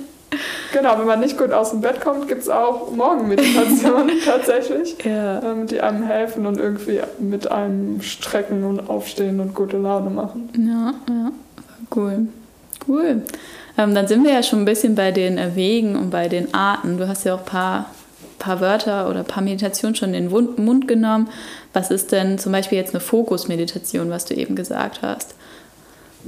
Genau, 0.72 0.98
wenn 0.98 1.06
man 1.06 1.20
nicht 1.20 1.36
gut 1.36 1.52
aus 1.52 1.70
dem 1.70 1.80
Bett 1.80 2.00
kommt, 2.00 2.28
gibt 2.28 2.42
es 2.42 2.48
auch 2.48 2.92
Morgenmeditationen 2.92 4.20
tatsächlich, 4.24 4.96
ja. 5.04 5.42
ähm, 5.42 5.66
die 5.66 5.80
einem 5.80 6.04
helfen 6.04 6.46
und 6.46 6.58
irgendwie 6.58 7.00
mit 7.18 7.50
einem 7.50 8.00
strecken 8.02 8.64
und 8.64 8.88
aufstehen 8.88 9.40
und 9.40 9.54
gute 9.54 9.78
Laune 9.78 10.10
machen. 10.10 10.48
Ja, 10.56 10.94
ja, 11.12 11.32
cool. 11.94 12.28
Cool. 12.86 13.22
Ähm, 13.76 13.94
dann 13.94 14.06
sind 14.06 14.24
wir 14.24 14.32
ja 14.32 14.42
schon 14.42 14.60
ein 14.60 14.64
bisschen 14.64 14.94
bei 14.94 15.10
den 15.10 15.54
Wegen 15.54 15.96
und 15.96 16.10
bei 16.10 16.28
den 16.28 16.54
Arten. 16.54 16.98
Du 16.98 17.08
hast 17.08 17.24
ja 17.24 17.34
auch 17.34 17.40
ein 17.40 17.44
paar, 17.44 17.86
paar 18.40 18.60
Wörter 18.60 19.08
oder 19.08 19.20
ein 19.20 19.24
paar 19.24 19.44
Meditationen 19.44 19.94
schon 19.94 20.12
in 20.14 20.28
den 20.28 20.64
Mund 20.64 20.88
genommen. 20.88 21.28
Was 21.72 21.92
ist 21.92 22.10
denn 22.10 22.38
zum 22.38 22.50
Beispiel 22.50 22.78
jetzt 22.78 22.92
eine 22.92 23.00
Fokusmeditation, 23.00 24.10
was 24.10 24.24
du 24.24 24.34
eben 24.34 24.56
gesagt 24.56 25.02
hast? 25.02 25.34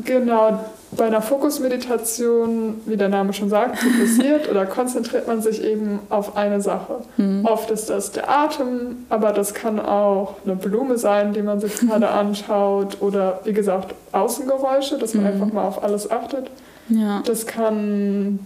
Genau, 0.04 0.58
bei 0.92 1.04
einer 1.04 1.20
Fokusmeditation, 1.20 2.80
wie 2.86 2.96
der 2.96 3.10
Name 3.10 3.34
schon 3.34 3.50
sagt, 3.50 3.78
fokussiert 3.78 4.48
oder 4.50 4.64
konzentriert 4.64 5.26
man 5.26 5.42
sich 5.42 5.62
eben 5.62 5.98
auf 6.08 6.36
eine 6.36 6.62
Sache. 6.62 7.00
Mhm. 7.18 7.44
Oft 7.44 7.70
ist 7.70 7.90
das 7.90 8.12
der 8.12 8.30
Atem, 8.30 9.04
aber 9.10 9.32
das 9.32 9.52
kann 9.52 9.78
auch 9.78 10.36
eine 10.44 10.56
Blume 10.56 10.96
sein, 10.96 11.34
die 11.34 11.42
man 11.42 11.60
sich 11.60 11.78
gerade 11.80 12.08
anschaut 12.10 13.02
oder 13.02 13.40
wie 13.44 13.52
gesagt 13.52 13.94
Außengeräusche, 14.12 14.96
dass 14.98 15.12
man 15.12 15.24
mhm. 15.24 15.30
einfach 15.30 15.52
mal 15.52 15.64
auf 15.64 15.82
alles 15.82 16.10
achtet. 16.10 16.50
Ja. 16.88 17.22
Das 17.26 17.46
kann 17.46 18.38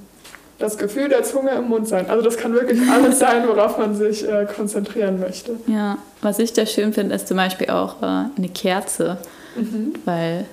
das 0.58 0.78
Gefühl 0.78 1.08
der 1.08 1.22
Zunge 1.22 1.50
im 1.50 1.68
Mund 1.68 1.86
sein. 1.86 2.08
Also 2.08 2.24
das 2.24 2.36
kann 2.36 2.54
wirklich 2.54 2.80
alles 2.90 3.18
sein, 3.18 3.46
worauf 3.46 3.78
man 3.78 3.94
sich 3.94 4.26
äh, 4.26 4.46
konzentrieren 4.46 5.20
möchte. 5.20 5.56
Ja, 5.66 5.98
was 6.22 6.38
ich 6.38 6.52
da 6.52 6.66
schön 6.66 6.92
finde, 6.92 7.14
ist 7.14 7.28
zum 7.28 7.36
Beispiel 7.36 7.70
auch 7.70 8.02
äh, 8.02 8.24
eine 8.36 8.48
Kerze, 8.52 9.18
mhm. 9.54 9.94
weil 10.04 10.46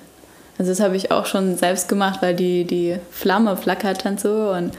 also 0.58 0.70
das 0.70 0.80
habe 0.80 0.96
ich 0.96 1.10
auch 1.10 1.26
schon 1.26 1.56
selbst 1.56 1.88
gemacht, 1.88 2.20
weil 2.22 2.34
die, 2.34 2.64
die 2.64 2.96
Flamme 3.10 3.56
flackert 3.56 4.04
dann 4.04 4.18
so 4.18 4.52
und 4.56 4.72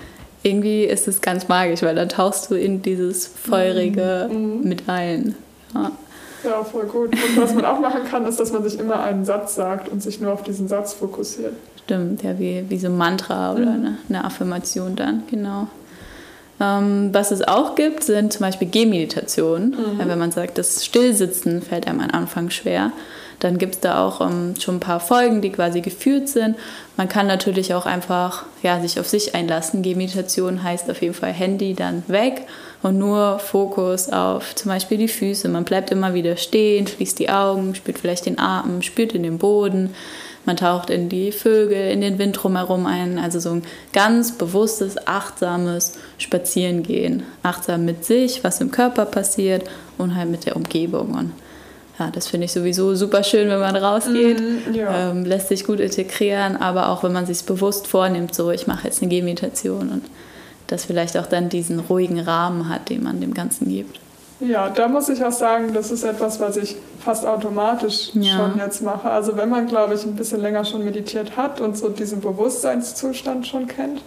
irgendwie 0.43 0.83
ist 0.83 1.07
es 1.07 1.21
ganz 1.21 1.47
magisch, 1.47 1.81
weil 1.81 1.95
dann 1.95 2.07
tauchst 2.07 2.49
du 2.49 2.55
in 2.55 2.81
dieses 2.81 3.27
Feurige 3.27 4.29
mhm. 4.31 4.61
mit 4.63 4.87
ein. 4.87 5.35
Ja. 5.73 5.91
Ja, 6.45 6.63
voll 6.63 6.85
gut. 6.85 7.11
Und 7.11 7.41
was 7.41 7.53
man 7.53 7.65
auch 7.65 7.79
machen 7.79 8.01
kann, 8.09 8.25
ist, 8.25 8.39
dass 8.39 8.51
man 8.51 8.63
sich 8.63 8.79
immer 8.79 9.03
einen 9.03 9.25
Satz 9.25 9.55
sagt 9.55 9.89
und 9.89 10.01
sich 10.01 10.21
nur 10.21 10.31
auf 10.31 10.43
diesen 10.43 10.67
Satz 10.67 10.93
fokussiert. 10.93 11.53
Stimmt, 11.83 12.23
ja, 12.23 12.37
wie, 12.39 12.65
wie 12.67 12.77
so 12.77 12.87
ein 12.87 12.97
Mantra 12.97 13.53
oder 13.53 13.65
mhm. 13.65 13.85
eine, 13.85 13.97
eine, 14.09 14.25
Affirmation 14.25 14.95
dann, 14.95 15.23
genau. 15.29 15.67
Ähm, 16.59 17.09
was 17.11 17.31
es 17.31 17.47
auch 17.47 17.75
gibt, 17.75 18.03
sind 18.03 18.33
zum 18.33 18.41
Beispiel 18.41 18.67
Gehmeditationen. 18.67 19.71
Mhm. 19.71 19.99
Wenn 19.99 20.19
man 20.19 20.31
sagt, 20.31 20.57
das 20.57 20.85
Stillsitzen 20.85 21.61
fällt 21.61 21.87
einem 21.87 21.99
am 21.99 22.09
Anfang 22.11 22.49
schwer 22.49 22.91
dann 23.39 23.57
gibt 23.57 23.75
es 23.75 23.81
da 23.81 24.05
auch 24.05 24.21
ähm, 24.21 24.55
schon 24.59 24.77
ein 24.77 24.79
paar 24.79 24.99
Folgen, 24.99 25.41
die 25.41 25.51
quasi 25.51 25.81
geführt 25.81 26.29
sind. 26.29 26.55
Man 26.97 27.09
kann 27.09 27.27
natürlich 27.27 27.73
auch 27.73 27.85
einfach 27.85 28.45
ja, 28.63 28.79
sich 28.79 28.99
auf 28.99 29.07
sich 29.07 29.35
einlassen. 29.35 29.81
Gehmeditation 29.81 30.63
heißt 30.63 30.89
auf 30.89 31.01
jeden 31.01 31.13
Fall 31.13 31.33
Handy 31.33 31.73
dann 31.73 32.03
weg 32.07 32.47
und 32.85 32.99
nur 32.99 33.39
Fokus 33.39 34.09
auf 34.09 34.53
zum 34.53 34.69
Beispiel 34.69 34.99
die 34.99 35.07
Füße. 35.07 35.49
Man 35.49 35.63
bleibt 35.63 35.89
immer 35.89 36.13
wieder 36.13 36.37
stehen, 36.37 36.85
schließt 36.85 37.17
die 37.17 37.29
Augen, 37.29 37.73
spürt 37.73 37.97
vielleicht 37.97 38.27
den 38.27 38.37
Atem, 38.37 38.83
spürt 38.83 39.13
in 39.13 39.23
den 39.23 39.39
Boden. 39.39 39.95
Man 40.45 40.55
taucht 40.55 40.91
in 40.91 41.09
die 41.09 41.31
Vögel, 41.31 41.89
in 41.89 42.01
den 42.01 42.19
Wind 42.19 42.43
drumherum 42.43 42.85
ein. 42.85 43.17
Also 43.17 43.39
so 43.39 43.53
ein 43.53 43.63
ganz 43.91 44.33
bewusstes, 44.33 45.07
achtsames 45.07 45.93
Spazierengehen. 46.19 47.23
Achtsam 47.41 47.85
mit 47.85 48.05
sich, 48.05 48.43
was 48.43 48.61
im 48.61 48.69
Körper 48.69 49.05
passiert 49.05 49.63
und 49.97 50.15
halt 50.15 50.29
mit 50.29 50.45
der 50.45 50.55
Umgebung. 50.55 51.15
Und 51.15 51.31
ja, 51.97 52.11
das 52.11 52.27
finde 52.27 52.45
ich 52.45 52.51
sowieso 52.51 52.93
super 52.93 53.23
schön, 53.23 53.49
wenn 53.49 53.61
man 53.61 53.75
rausgeht. 53.75 54.39
Mm, 54.39 54.75
ja. 54.75 55.09
ähm, 55.09 55.25
lässt 55.25 55.47
sich 55.47 55.65
gut 55.65 55.79
integrieren, 55.79 56.55
aber 56.55 56.89
auch 56.89 57.01
wenn 57.03 57.13
man 57.13 57.25
sich 57.25 57.45
bewusst 57.45 57.87
vornimmt, 57.87 58.35
so 58.35 58.51
ich 58.51 58.67
mache 58.67 58.85
jetzt 58.87 59.01
eine 59.01 59.09
Gehmeditation 59.09 59.89
und 59.89 60.03
das 60.67 60.85
vielleicht 60.85 61.17
auch 61.17 61.27
dann 61.27 61.49
diesen 61.49 61.79
ruhigen 61.79 62.19
Rahmen 62.19 62.69
hat, 62.69 62.89
den 62.89 63.03
man 63.03 63.21
dem 63.21 63.33
Ganzen 63.33 63.69
gibt. 63.69 63.99
Ja, 64.39 64.69
da 64.69 64.87
muss 64.87 65.07
ich 65.07 65.23
auch 65.23 65.31
sagen, 65.31 65.73
das 65.73 65.91
ist 65.91 66.03
etwas, 66.03 66.39
was 66.39 66.57
ich 66.57 66.75
fast 66.99 67.25
automatisch 67.25 68.11
ja. 68.13 68.35
schon 68.35 68.57
jetzt 68.57 68.81
mache. 68.81 69.09
Also 69.09 69.37
wenn 69.37 69.49
man, 69.49 69.67
glaube 69.67 69.93
ich, 69.93 70.03
ein 70.03 70.15
bisschen 70.15 70.41
länger 70.41 70.65
schon 70.65 70.83
meditiert 70.83 71.37
hat 71.37 71.61
und 71.61 71.77
so 71.77 71.89
diesen 71.89 72.19
Bewusstseinszustand 72.19 73.47
schon 73.47 73.67
kennt, 73.67 74.01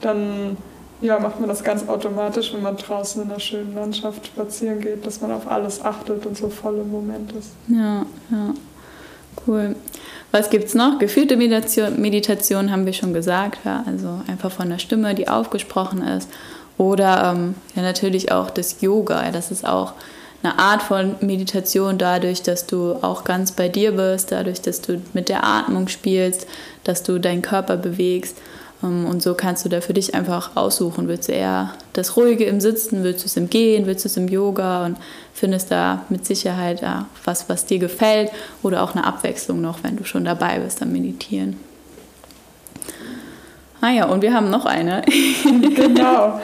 dann 0.00 0.56
ja, 1.00 1.18
macht 1.18 1.40
man 1.40 1.48
das 1.48 1.64
ganz 1.64 1.88
automatisch, 1.88 2.54
wenn 2.54 2.62
man 2.62 2.76
draußen 2.76 3.22
in 3.22 3.30
einer 3.30 3.40
schönen 3.40 3.74
Landschaft 3.74 4.28
spazieren 4.28 4.80
geht, 4.80 5.04
dass 5.04 5.20
man 5.20 5.32
auf 5.32 5.50
alles 5.50 5.84
achtet 5.84 6.24
und 6.26 6.36
so 6.36 6.48
voll 6.48 6.78
im 6.78 6.92
Moment 6.92 7.32
ist. 7.32 7.50
Ja, 7.66 8.06
ja. 8.30 8.54
Cool. 9.46 9.74
Was 10.32 10.48
gibt 10.48 10.64
es 10.64 10.74
noch? 10.74 10.98
Gefühlte 10.98 11.36
Meditation, 11.36 12.00
Meditation 12.00 12.72
haben 12.72 12.86
wir 12.86 12.94
schon 12.94 13.12
gesagt, 13.12 13.58
ja, 13.64 13.84
also 13.86 14.22
einfach 14.26 14.50
von 14.50 14.70
der 14.70 14.78
Stimme, 14.78 15.14
die 15.14 15.28
aufgesprochen 15.28 16.02
ist. 16.02 16.28
Oder 16.78 17.34
ähm, 17.34 17.54
ja, 17.76 17.82
natürlich 17.82 18.32
auch 18.32 18.48
das 18.48 18.80
Yoga. 18.80 19.30
Das 19.30 19.50
ist 19.50 19.66
auch 19.66 19.92
eine 20.42 20.58
Art 20.58 20.82
von 20.82 21.16
Meditation 21.20 21.98
dadurch, 21.98 22.42
dass 22.42 22.66
du 22.66 22.94
auch 23.02 23.24
ganz 23.24 23.52
bei 23.52 23.68
dir 23.68 23.92
bist, 23.92 24.32
dadurch, 24.32 24.62
dass 24.62 24.80
du 24.80 25.02
mit 25.12 25.28
der 25.28 25.44
Atmung 25.44 25.88
spielst, 25.88 26.46
dass 26.82 27.02
du 27.02 27.18
deinen 27.18 27.42
Körper 27.42 27.76
bewegst. 27.76 28.38
Ähm, 28.82 29.06
und 29.06 29.22
so 29.22 29.34
kannst 29.34 29.64
du 29.64 29.68
da 29.68 29.80
für 29.80 29.94
dich 29.94 30.14
einfach 30.14 30.56
aussuchen. 30.56 31.08
Willst 31.08 31.28
du 31.28 31.32
eher 31.32 31.74
das 31.92 32.16
Ruhige 32.16 32.44
im 32.44 32.60
Sitzen, 32.60 33.04
willst 33.04 33.24
du 33.24 33.26
es 33.26 33.36
im 33.36 33.50
Gehen, 33.50 33.86
willst 33.86 34.04
du 34.04 34.08
es 34.08 34.16
im 34.16 34.28
Yoga 34.28 34.86
und 34.86 34.96
findest 35.34 35.70
da 35.70 36.04
mit 36.08 36.26
Sicherheit 36.26 36.82
was, 37.24 37.48
was 37.48 37.66
dir 37.66 37.78
gefällt 37.78 38.30
oder 38.62 38.82
auch 38.82 38.94
eine 38.94 39.04
Abwechslung 39.04 39.60
noch, 39.60 39.82
wenn 39.82 39.96
du 39.96 40.04
schon 40.04 40.24
dabei 40.24 40.58
bist 40.58 40.82
am 40.82 40.92
Meditieren. 40.92 41.58
Ah 43.80 43.90
ja, 43.90 44.04
und 44.06 44.22
wir 44.22 44.32
haben 44.32 44.48
noch 44.48 44.64
eine. 44.64 45.02
genau. 45.44 46.40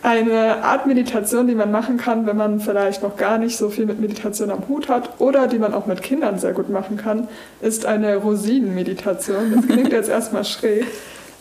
Eine 0.00 0.62
Art 0.62 0.86
Meditation, 0.86 1.48
die 1.48 1.56
man 1.56 1.72
machen 1.72 1.96
kann, 1.96 2.24
wenn 2.24 2.36
man 2.36 2.60
vielleicht 2.60 3.02
noch 3.02 3.16
gar 3.16 3.36
nicht 3.36 3.56
so 3.56 3.68
viel 3.68 3.84
mit 3.84 4.00
Meditation 4.00 4.48
am 4.52 4.68
Hut 4.68 4.88
hat 4.88 5.20
oder 5.20 5.48
die 5.48 5.58
man 5.58 5.74
auch 5.74 5.86
mit 5.86 6.02
Kindern 6.02 6.38
sehr 6.38 6.52
gut 6.52 6.70
machen 6.70 6.96
kann, 6.96 7.26
ist 7.60 7.84
eine 7.84 8.14
Rosinenmeditation. 8.16 9.54
Das 9.56 9.66
klingt 9.66 9.92
jetzt 9.92 10.08
erstmal 10.08 10.44
schräg, 10.44 10.86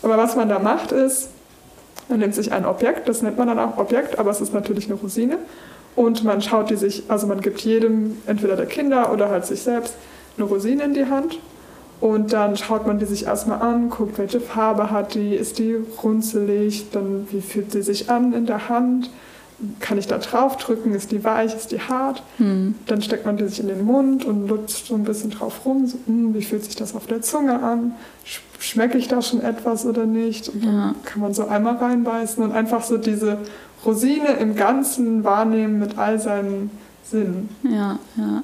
aber 0.01 0.17
was 0.17 0.35
man 0.35 0.49
da 0.49 0.59
macht 0.59 0.91
ist, 0.91 1.29
man 2.09 2.19
nimmt 2.19 2.35
sich 2.35 2.51
ein 2.51 2.65
Objekt, 2.65 3.09
das 3.09 3.21
nennt 3.21 3.37
man 3.37 3.47
dann 3.47 3.59
auch 3.59 3.77
Objekt, 3.77 4.17
aber 4.17 4.31
es 4.31 4.39
ist 4.39 4.53
natürlich 4.53 4.85
eine 4.85 4.95
Rosine. 4.95 5.37
Und 5.95 6.23
man 6.23 6.41
schaut 6.41 6.69
die 6.69 6.75
sich, 6.75 7.03
also 7.07 7.25
man 7.25 7.41
gibt 7.41 7.59
jedem, 7.61 8.17
entweder 8.27 8.55
der 8.55 8.67
Kinder 8.67 9.11
oder 9.11 9.29
halt 9.29 9.45
sich 9.45 9.61
selbst, 9.61 9.95
eine 10.37 10.45
Rosine 10.45 10.83
in 10.83 10.93
die 10.93 11.07
Hand. 11.07 11.39
Und 11.99 12.31
dann 12.33 12.55
schaut 12.55 12.85
man 12.85 12.99
die 12.99 13.05
sich 13.05 13.25
erstmal 13.25 13.61
an, 13.61 13.89
guckt, 13.89 14.19
welche 14.19 14.39
Farbe 14.39 14.91
hat 14.91 15.15
die, 15.15 15.33
ist 15.33 15.57
die 15.57 15.75
runzelig, 16.03 16.91
dann 16.91 17.27
wie 17.31 17.41
fühlt 17.41 17.71
sie 17.71 17.81
sich 17.81 18.11
an 18.11 18.33
in 18.33 18.45
der 18.45 18.69
Hand, 18.69 19.09
kann 19.79 19.97
ich 19.97 20.05
da 20.05 20.19
drauf 20.19 20.57
drücken, 20.57 20.93
ist 20.93 21.11
die 21.11 21.23
weich, 21.23 21.55
ist 21.55 21.71
die 21.71 21.81
hart. 21.81 22.21
Hm. 22.37 22.75
Dann 22.85 23.01
steckt 23.01 23.25
man 23.25 23.37
die 23.37 23.47
sich 23.47 23.59
in 23.59 23.67
den 23.67 23.83
Mund 23.83 24.23
und 24.23 24.47
lutscht 24.47 24.85
so 24.85 24.93
ein 24.93 25.03
bisschen 25.03 25.31
drauf 25.31 25.65
rum, 25.65 25.87
so, 25.87 25.97
hm, 26.05 26.35
wie 26.35 26.43
fühlt 26.43 26.63
sich 26.63 26.75
das 26.75 26.95
auf 26.95 27.07
der 27.07 27.21
Zunge 27.21 27.63
an, 27.63 27.95
schmecke 28.59 28.97
ich 28.97 29.07
da 29.07 29.21
schon 29.21 29.41
etwas 29.41 29.85
oder 29.85 30.05
nicht. 30.05 30.49
Und 30.49 30.65
dann 30.65 30.75
ja. 30.75 30.95
kann 31.05 31.21
man 31.21 31.33
so 31.33 31.47
einmal 31.47 31.77
reinbeißen 31.77 32.43
und 32.43 32.51
einfach 32.51 32.83
so 32.83 32.97
diese 32.97 33.37
Rosine 33.85 34.37
im 34.39 34.55
Ganzen 34.55 35.23
wahrnehmen 35.23 35.79
mit 35.79 35.97
all 35.97 36.19
seinen 36.19 36.71
Sinnen. 37.03 37.49
Ja, 37.63 37.99
ja, 38.17 38.43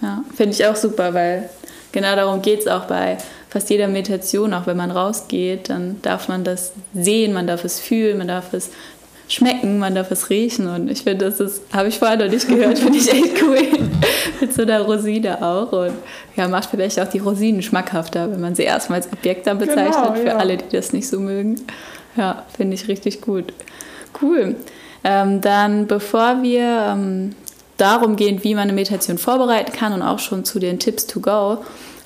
ja. 0.00 0.24
Finde 0.34 0.54
ich 0.54 0.66
auch 0.66 0.76
super, 0.76 1.12
weil 1.14 1.50
genau 1.92 2.14
darum 2.16 2.42
geht 2.42 2.60
es 2.60 2.68
auch 2.68 2.84
bei 2.84 3.18
fast 3.50 3.70
jeder 3.70 3.88
Meditation, 3.88 4.54
auch 4.54 4.66
wenn 4.66 4.76
man 4.76 4.90
rausgeht, 4.90 5.70
dann 5.70 6.00
darf 6.02 6.28
man 6.28 6.44
das 6.44 6.72
sehen, 6.94 7.32
man 7.32 7.46
darf 7.46 7.64
es 7.64 7.80
fühlen, 7.80 8.18
man 8.18 8.28
darf 8.28 8.52
es 8.52 8.70
schmecken, 9.28 9.78
man 9.78 9.94
darf 9.94 10.10
es 10.10 10.30
riechen 10.30 10.66
und 10.66 10.90
ich 10.90 11.02
finde, 11.02 11.26
das 11.26 11.38
ist, 11.38 11.62
habe 11.72 11.88
ich 11.88 11.98
vorher 11.98 12.16
noch 12.16 12.32
nicht 12.32 12.48
gehört, 12.48 12.78
finde 12.78 12.98
ich 12.98 13.12
echt 13.12 13.42
cool. 13.42 13.58
Mit 14.40 14.54
so 14.54 14.62
einer 14.62 14.80
Rosine 14.80 15.42
auch 15.42 15.72
und 15.72 15.92
ja, 16.36 16.48
macht 16.48 16.70
vielleicht 16.70 16.98
auch 16.98 17.08
die 17.08 17.18
Rosinen 17.18 17.62
schmackhafter, 17.62 18.30
wenn 18.30 18.40
man 18.40 18.54
sie 18.54 18.62
erstmal 18.62 19.00
als 19.00 19.12
Objekt 19.12 19.46
dann 19.46 19.58
bezeichnet, 19.58 20.14
genau, 20.14 20.14
für 20.14 20.36
alle, 20.36 20.56
die 20.56 20.76
das 20.76 20.92
nicht 20.92 21.08
so 21.08 21.20
mögen. 21.20 21.60
Ja, 22.16 22.44
finde 22.56 22.74
ich 22.74 22.88
richtig 22.88 23.20
gut. 23.20 23.52
Cool. 24.20 24.56
Ähm, 25.04 25.40
dann, 25.40 25.86
bevor 25.86 26.42
wir 26.42 26.94
ähm, 26.94 27.34
darum 27.76 28.16
gehen, 28.16 28.42
wie 28.42 28.54
man 28.54 28.64
eine 28.64 28.72
Meditation 28.72 29.18
vorbereiten 29.18 29.72
kann 29.72 29.92
und 29.92 30.02
auch 30.02 30.18
schon 30.18 30.44
zu 30.44 30.58
den 30.58 30.78
Tipps 30.78 31.06
to 31.06 31.20
go, 31.20 31.58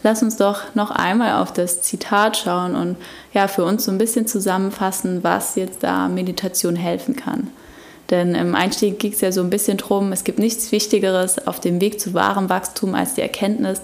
lass 0.03 0.23
uns 0.23 0.37
doch 0.37 0.75
noch 0.75 0.91
einmal 0.91 1.41
auf 1.41 1.53
das 1.53 1.83
Zitat 1.83 2.37
schauen 2.37 2.75
und 2.75 2.97
ja, 3.33 3.49
für 3.49 3.65
uns 3.65 3.85
so 3.85 3.91
ein 3.91 3.99
bisschen 3.99 4.27
zusammenfassen, 4.27 5.23
was 5.23 5.57
jetzt 5.57 5.83
da 5.83 6.09
Meditation 6.09 6.77
helfen 6.77 7.17
kann. 7.17 7.49
Denn 8.11 8.35
im 8.35 8.55
Einstieg 8.55 8.99
ging 8.99 9.13
es 9.13 9.23
ja 9.23 9.33
so 9.33 9.41
ein 9.41 9.51
bisschen 9.51 9.79
drum, 9.79 10.13
es 10.13 10.25
gibt 10.25 10.39
nichts 10.39 10.71
Wichtigeres 10.71 11.47
auf 11.47 11.61
dem 11.61 11.81
Weg 11.81 11.99
zu 11.99 12.13
wahrem 12.13 12.51
Wachstum 12.51 12.95
als 12.95 13.15
die 13.15 13.23
Erkenntnis, 13.23 13.81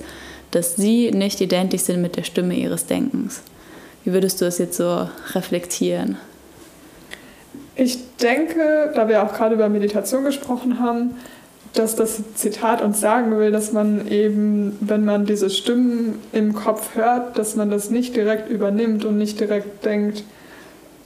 dass 0.51 0.77
sie 0.77 1.11
nicht 1.11 1.41
identisch 1.41 1.83
sind 1.83 2.03
mit 2.03 2.17
der 2.17 2.25
Stimme 2.25 2.55
ihres 2.55 2.87
Denkens. 2.87 3.41
Wie 4.05 4.13
würdest 4.13 4.41
du 4.41 4.45
es 4.45 4.59
jetzt 4.59 4.77
so 4.77 5.09
reflektieren? 5.35 6.17
Ich 7.75 7.99
denke, 8.17 8.93
da 8.95 9.09
wir 9.09 9.23
auch 9.23 9.33
gerade 9.33 9.55
über 9.55 9.69
Meditation 9.69 10.25
gesprochen 10.25 10.81
haben, 10.81 11.15
dass 11.75 11.97
das 11.97 12.21
Zitat 12.35 12.83
uns 12.83 13.01
sagen 13.01 13.37
will, 13.39 13.53
dass 13.53 13.73
man 13.73 14.09
eben, 14.09 14.77
wenn 14.81 15.05
man 15.05 15.27
diese 15.27 15.51
Stimmen 15.51 16.19
im 16.33 16.55
Kopf 16.55 16.95
hört, 16.95 17.39
dass 17.39 17.57
man 17.57 17.71
das 17.71 17.91
nicht 17.91 18.17
direkt 18.17 18.51
übernimmt 18.51 19.05
und 19.05 19.19
nicht 19.19 19.39
direkt 19.39 19.85
denkt, 19.85 20.25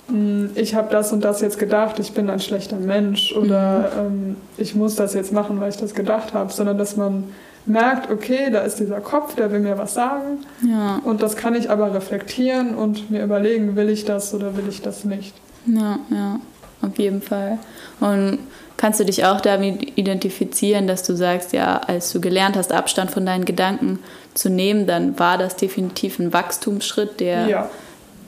hm, 0.09 0.51
ich 0.55 0.75
habe 0.75 0.89
das 0.91 1.13
und 1.13 1.25
das 1.25 1.41
jetzt 1.41 1.59
gedacht, 1.59 1.99
ich 1.99 2.13
bin 2.13 2.31
ein 2.31 2.41
schlechter 2.41 2.77
Mensch 2.77 3.35
oder 3.37 3.91
mhm. 4.09 4.31
ähm, 4.31 4.37
ich 4.57 4.75
muss 4.75 4.95
das 4.95 5.15
jetzt 5.15 5.33
machen, 5.33 5.61
weil 5.61 5.71
ich 5.71 5.77
das 5.77 5.95
gedacht 5.95 6.35
habe, 6.35 6.53
sondern 6.53 6.79
dass 6.79 6.97
man 6.97 7.25
merkt, 7.65 8.11
okay, 8.11 8.51
da 8.51 8.61
ist 8.61 8.81
dieser 8.81 9.01
Kopf, 9.01 9.37
der 9.37 9.53
will 9.53 9.61
mir 9.61 9.79
was 9.79 9.95
sagen 9.95 10.39
ja. 10.67 11.01
und 11.05 11.23
das 11.23 11.37
kann 11.37 11.55
ich 11.55 11.71
aber 11.71 11.95
reflektieren 11.95 12.75
und 12.75 13.11
mir 13.11 13.23
überlegen, 13.23 13.77
will 13.77 13.89
ich 13.89 14.05
das 14.05 14.35
oder 14.35 14.57
will 14.57 14.65
ich 14.69 14.83
das 14.83 15.05
nicht. 15.05 15.35
Ja, 15.67 15.99
ja, 16.11 16.41
auf 16.83 16.99
jeden 16.99 17.23
Fall. 17.23 17.59
Und 18.01 18.39
kannst 18.77 19.01
du 19.01 19.05
dich 19.05 19.25
auch 19.25 19.41
damit 19.41 19.97
identifizieren, 19.97 20.87
dass 20.87 21.05
du 21.05 21.15
sagst, 21.15 21.53
ja, 21.53 21.77
als 21.79 22.13
du 22.13 22.21
gelernt 22.21 22.57
hast, 22.57 22.73
Abstand 22.73 23.11
von 23.11 23.25
deinen 23.25 23.45
Gedanken 23.45 24.01
zu 24.35 24.51
nehmen, 24.51 24.87
dann 24.87 25.19
war 25.19 25.39
das 25.39 25.57
definitiv 25.57 26.19
ein 26.19 26.33
Wachstumsschritt, 26.33 27.21
der 27.21 27.47
ja. 27.47 27.71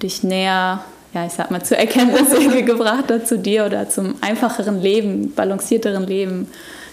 dich 0.02 0.22
näher, 0.22 0.84
ja, 1.12 1.26
ich 1.26 1.32
sag 1.32 1.50
mal, 1.50 1.62
zur 1.64 1.78
Erkenntnis 1.78 2.28
gebracht 2.66 3.10
hat 3.10 3.26
zu 3.26 3.38
dir 3.38 3.66
oder 3.66 3.88
zum 3.88 4.14
einfacheren 4.20 4.80
Leben, 4.80 5.34
balancierteren 5.34 6.06
Leben, 6.06 6.48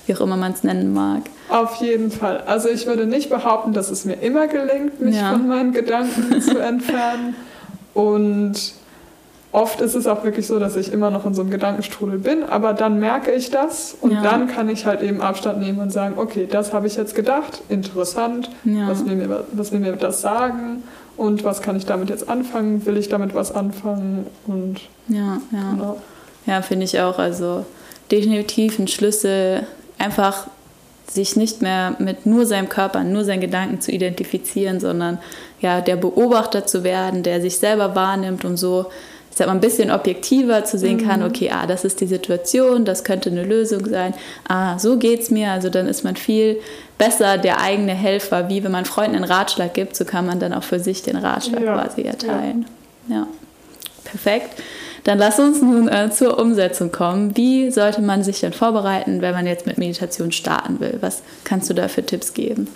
wie 0.07 0.15
auch 0.15 0.21
immer 0.21 0.37
man 0.37 0.53
es 0.53 0.63
nennen 0.63 0.93
mag. 0.93 1.23
Auf 1.49 1.75
jeden 1.75 2.11
Fall. 2.11 2.41
Also 2.47 2.69
ich 2.69 2.87
würde 2.87 3.05
nicht 3.05 3.29
behaupten, 3.29 3.73
dass 3.73 3.91
es 3.91 4.05
mir 4.05 4.15
immer 4.15 4.47
gelingt, 4.47 4.99
mich 5.01 5.17
ja. 5.17 5.33
von 5.33 5.47
meinen 5.47 5.73
Gedanken 5.73 6.41
zu 6.41 6.57
entfernen. 6.57 7.35
Und 7.93 8.73
oft 9.51 9.81
ist 9.81 9.95
es 9.95 10.07
auch 10.07 10.23
wirklich 10.23 10.47
so, 10.47 10.59
dass 10.59 10.75
ich 10.75 10.93
immer 10.93 11.11
noch 11.11 11.25
in 11.25 11.33
so 11.33 11.41
einem 11.41 11.51
Gedankenstrudel 11.51 12.19
bin, 12.19 12.43
aber 12.43 12.73
dann 12.73 12.99
merke 12.99 13.31
ich 13.31 13.51
das 13.51 13.95
und 13.99 14.11
ja. 14.11 14.21
dann 14.21 14.47
kann 14.47 14.69
ich 14.69 14.85
halt 14.85 15.01
eben 15.01 15.21
Abstand 15.21 15.59
nehmen 15.59 15.79
und 15.79 15.91
sagen, 15.91 16.15
okay, 16.17 16.47
das 16.49 16.73
habe 16.73 16.87
ich 16.87 16.95
jetzt 16.95 17.15
gedacht, 17.15 17.61
interessant, 17.69 18.49
ja. 18.63 18.87
was, 18.87 19.05
will 19.05 19.15
mir, 19.15 19.43
was 19.51 19.71
will 19.71 19.79
mir 19.79 19.93
das 19.93 20.21
sagen 20.21 20.83
und 21.17 21.43
was 21.43 21.61
kann 21.61 21.75
ich 21.75 21.85
damit 21.85 22.09
jetzt 22.09 22.29
anfangen, 22.29 22.85
will 22.85 22.97
ich 22.97 23.09
damit 23.09 23.35
was 23.35 23.53
anfangen 23.53 24.25
und 24.47 24.81
ja, 25.07 25.41
ja. 25.51 25.71
Genau. 25.71 25.97
Ja, 26.45 26.61
finde 26.61 26.85
ich 26.85 26.99
auch, 26.99 27.19
also 27.19 27.65
definitiv 28.09 28.79
ein 28.79 28.87
Schlüssel, 28.87 29.67
einfach 29.99 30.47
sich 31.07 31.35
nicht 31.35 31.61
mehr 31.61 31.95
mit 31.99 32.25
nur 32.25 32.45
seinem 32.45 32.69
Körper, 32.69 33.03
nur 33.03 33.25
seinen 33.25 33.41
Gedanken 33.41 33.81
zu 33.81 33.91
identifizieren, 33.91 34.79
sondern 34.79 35.19
ja, 35.59 35.81
der 35.81 35.97
Beobachter 35.97 36.65
zu 36.65 36.83
werden, 36.83 37.21
der 37.21 37.41
sich 37.41 37.57
selber 37.57 37.95
wahrnimmt 37.95 38.45
und 38.45 38.57
so 38.57 38.87
ich 39.31 39.37
sag 39.37 39.47
mal, 39.47 39.53
ein 39.53 39.61
bisschen 39.61 39.91
objektiver 39.91 40.65
zu 40.65 40.77
sehen 40.77 41.05
kann, 41.05 41.21
mhm. 41.21 41.27
okay, 41.27 41.51
ah, 41.51 41.65
das 41.65 41.85
ist 41.85 42.01
die 42.01 42.05
Situation, 42.05 42.83
das 42.83 43.03
könnte 43.05 43.29
eine 43.29 43.43
Lösung 43.43 43.87
sein, 43.87 44.13
ah, 44.47 44.77
so 44.77 44.97
geht's 44.97 45.31
mir, 45.31 45.51
also 45.51 45.69
dann 45.69 45.87
ist 45.87 46.03
man 46.03 46.17
viel 46.17 46.59
besser 46.97 47.37
der 47.37 47.61
eigene 47.61 47.93
Helfer, 47.93 48.49
wie 48.49 48.63
wenn 48.63 48.71
man 48.71 48.85
Freunden 48.85 49.15
einen 49.15 49.23
Ratschlag 49.23 49.73
gibt, 49.73 49.95
so 49.95 50.05
kann 50.05 50.25
man 50.25 50.39
dann 50.39 50.53
auch 50.53 50.63
für 50.63 50.79
sich 50.79 51.01
den 51.01 51.15
Ratschlag 51.15 51.63
ja. 51.63 51.73
quasi 51.73 52.01
erteilen. 52.01 52.65
Ja. 53.07 53.15
ja. 53.15 53.27
perfekt. 54.03 54.61
Dann 55.03 55.17
lass 55.17 55.39
uns 55.39 55.61
nun 55.61 55.87
äh, 55.87 56.11
zur 56.11 56.37
Umsetzung 56.37 56.91
kommen. 56.91 57.35
Wie 57.35 57.71
sollte 57.71 58.01
man 58.01 58.23
sich 58.23 58.39
denn 58.39 58.53
vorbereiten, 58.53 59.21
wenn 59.21 59.33
man 59.33 59.47
jetzt 59.47 59.65
mit 59.65 59.79
Meditation 59.79 60.31
starten 60.31 60.79
will? 60.79 60.97
Was 61.01 61.23
kannst 61.43 61.69
du 61.69 61.73
da 61.73 61.87
für 61.87 62.05
Tipps 62.05 62.33
geben? 62.33 62.67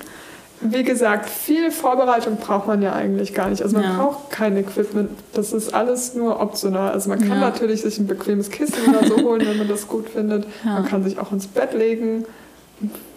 Wie 0.62 0.84
gesagt, 0.84 1.30
viel 1.30 1.72
Vorbereitung 1.72 2.38
braucht 2.38 2.68
man 2.68 2.82
ja 2.82 2.94
eigentlich 2.94 3.34
gar 3.34 3.50
nicht. 3.50 3.62
Also 3.62 3.76
man 3.76 3.86
ja. 3.86 3.98
braucht 3.98 4.30
kein 4.30 4.56
Equipment. 4.58 5.10
Das 5.34 5.54
ist 5.54 5.74
alles 5.74 6.16
nur 6.16 6.42
optional. 6.42 6.92
Also 6.92 7.10
man 7.10 7.20
kann 7.20 7.40
ja. 7.42 7.50
natürlich 7.50 7.82
sich 7.82 7.98
ein 8.00 8.08
bequemes 8.08 8.50
Kissen 8.50 8.76
oder 8.88 9.06
so 9.06 9.18
holen, 9.24 9.46
wenn 9.46 9.58
man 9.58 9.68
das 9.68 9.88
gut 9.88 10.10
findet. 10.10 10.46
Ja. 10.64 10.74
Man 10.74 10.86
kann 10.86 11.04
sich 11.04 11.20
auch 11.20 11.32
ins 11.32 11.48
Bett 11.48 11.74
legen, 11.74 12.26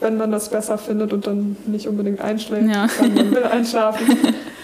wenn 0.01 0.17
man 0.17 0.31
das 0.31 0.51
besser 0.51 0.79
findet 0.79 1.13
und 1.13 1.27
dann 1.27 1.57
nicht 1.67 1.89
unbedingt 1.89 2.21
einschläft, 2.21 2.69
ja. 2.69 2.87
dann 3.01 3.15
man 3.15 3.31
will 3.31 3.45
einschlafen. 3.51 4.07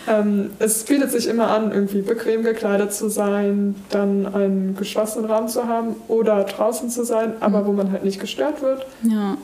ähm, 0.08 0.50
es 0.58 0.84
bietet 0.84 1.10
sich 1.10 1.28
immer 1.28 1.50
an, 1.50 1.72
irgendwie 1.72 2.02
bequem 2.02 2.42
gekleidet 2.42 2.92
zu 2.92 3.08
sein, 3.08 3.74
dann 3.90 4.32
einen 4.32 4.76
geschlossenen 4.76 5.30
Raum 5.30 5.48
zu 5.48 5.66
haben 5.66 5.96
oder 6.08 6.44
draußen 6.44 6.90
zu 6.90 7.04
sein, 7.04 7.32
aber 7.40 7.62
mhm. 7.62 7.66
wo 7.66 7.72
man 7.72 7.92
halt 7.92 8.04
nicht 8.04 8.20
gestört 8.20 8.62
wird. 8.62 8.86
Ja. 9.02 9.36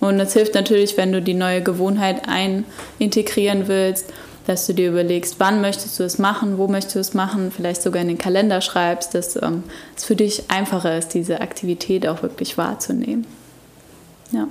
Und 0.00 0.20
es 0.20 0.32
hilft 0.32 0.54
natürlich, 0.54 0.96
wenn 0.96 1.12
du 1.12 1.20
die 1.20 1.34
neue 1.34 1.62
Gewohnheit 1.62 2.22
einintegrieren 2.28 3.68
willst, 3.68 4.06
dass 4.46 4.66
du 4.66 4.72
dir 4.72 4.88
überlegst, 4.88 5.36
wann 5.38 5.60
möchtest 5.60 5.98
du 6.00 6.04
es 6.04 6.18
machen, 6.18 6.56
wo 6.56 6.68
möchtest 6.68 6.94
du 6.94 7.00
es 7.00 7.14
machen, 7.14 7.52
vielleicht 7.54 7.82
sogar 7.82 8.00
in 8.00 8.08
den 8.08 8.16
Kalender 8.16 8.62
schreibst, 8.62 9.14
dass 9.14 9.36
ähm, 9.36 9.62
es 9.94 10.04
für 10.04 10.16
dich 10.16 10.44
einfacher 10.48 10.96
ist, 10.96 11.08
diese 11.08 11.42
Aktivität 11.42 12.08
auch 12.08 12.22
wirklich 12.22 12.56
wahrzunehmen. 12.56 13.26
Ja, 14.30 14.46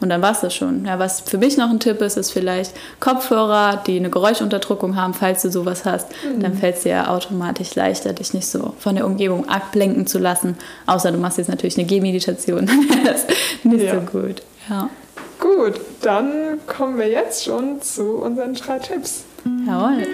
und 0.00 0.08
dann 0.10 0.22
war 0.22 0.32
es 0.32 0.40
das 0.40 0.54
schon. 0.54 0.84
Ja, 0.84 0.98
was 0.98 1.20
für 1.20 1.38
mich 1.38 1.56
noch 1.56 1.70
ein 1.70 1.80
Tipp 1.80 2.00
ist, 2.00 2.16
ist 2.16 2.30
vielleicht 2.30 2.72
Kopfhörer, 3.00 3.82
die 3.86 3.96
eine 3.96 4.10
Geräuschunterdrückung 4.10 4.96
haben, 4.96 5.12
falls 5.12 5.42
du 5.42 5.50
sowas 5.50 5.84
hast. 5.84 6.08
Mhm. 6.24 6.40
Dann 6.40 6.54
fällt 6.54 6.76
es 6.76 6.82
dir 6.82 6.90
ja 6.90 7.08
automatisch 7.08 7.74
leichter, 7.74 8.12
dich 8.12 8.32
nicht 8.32 8.46
so 8.46 8.74
von 8.78 8.94
der 8.94 9.06
Umgebung 9.06 9.48
ablenken 9.48 10.06
zu 10.06 10.18
lassen. 10.18 10.56
Außer 10.86 11.10
du 11.10 11.18
machst 11.18 11.38
jetzt 11.38 11.48
natürlich 11.48 11.76
eine 11.78 11.86
Gehmeditation, 11.86 12.66
dann 12.66 12.88
wäre 12.88 13.12
das 13.12 13.26
nicht 13.64 13.84
ja. 13.84 13.94
so 13.94 14.00
gut. 14.00 14.42
Ja. 14.68 14.90
Gut, 15.38 15.80
dann 16.02 16.60
kommen 16.66 16.98
wir 16.98 17.08
jetzt 17.08 17.44
schon 17.44 17.80
zu 17.80 18.16
unseren 18.16 18.54
drei 18.54 18.78
Tipps. 18.78 19.24
Jawohl. 19.66 20.06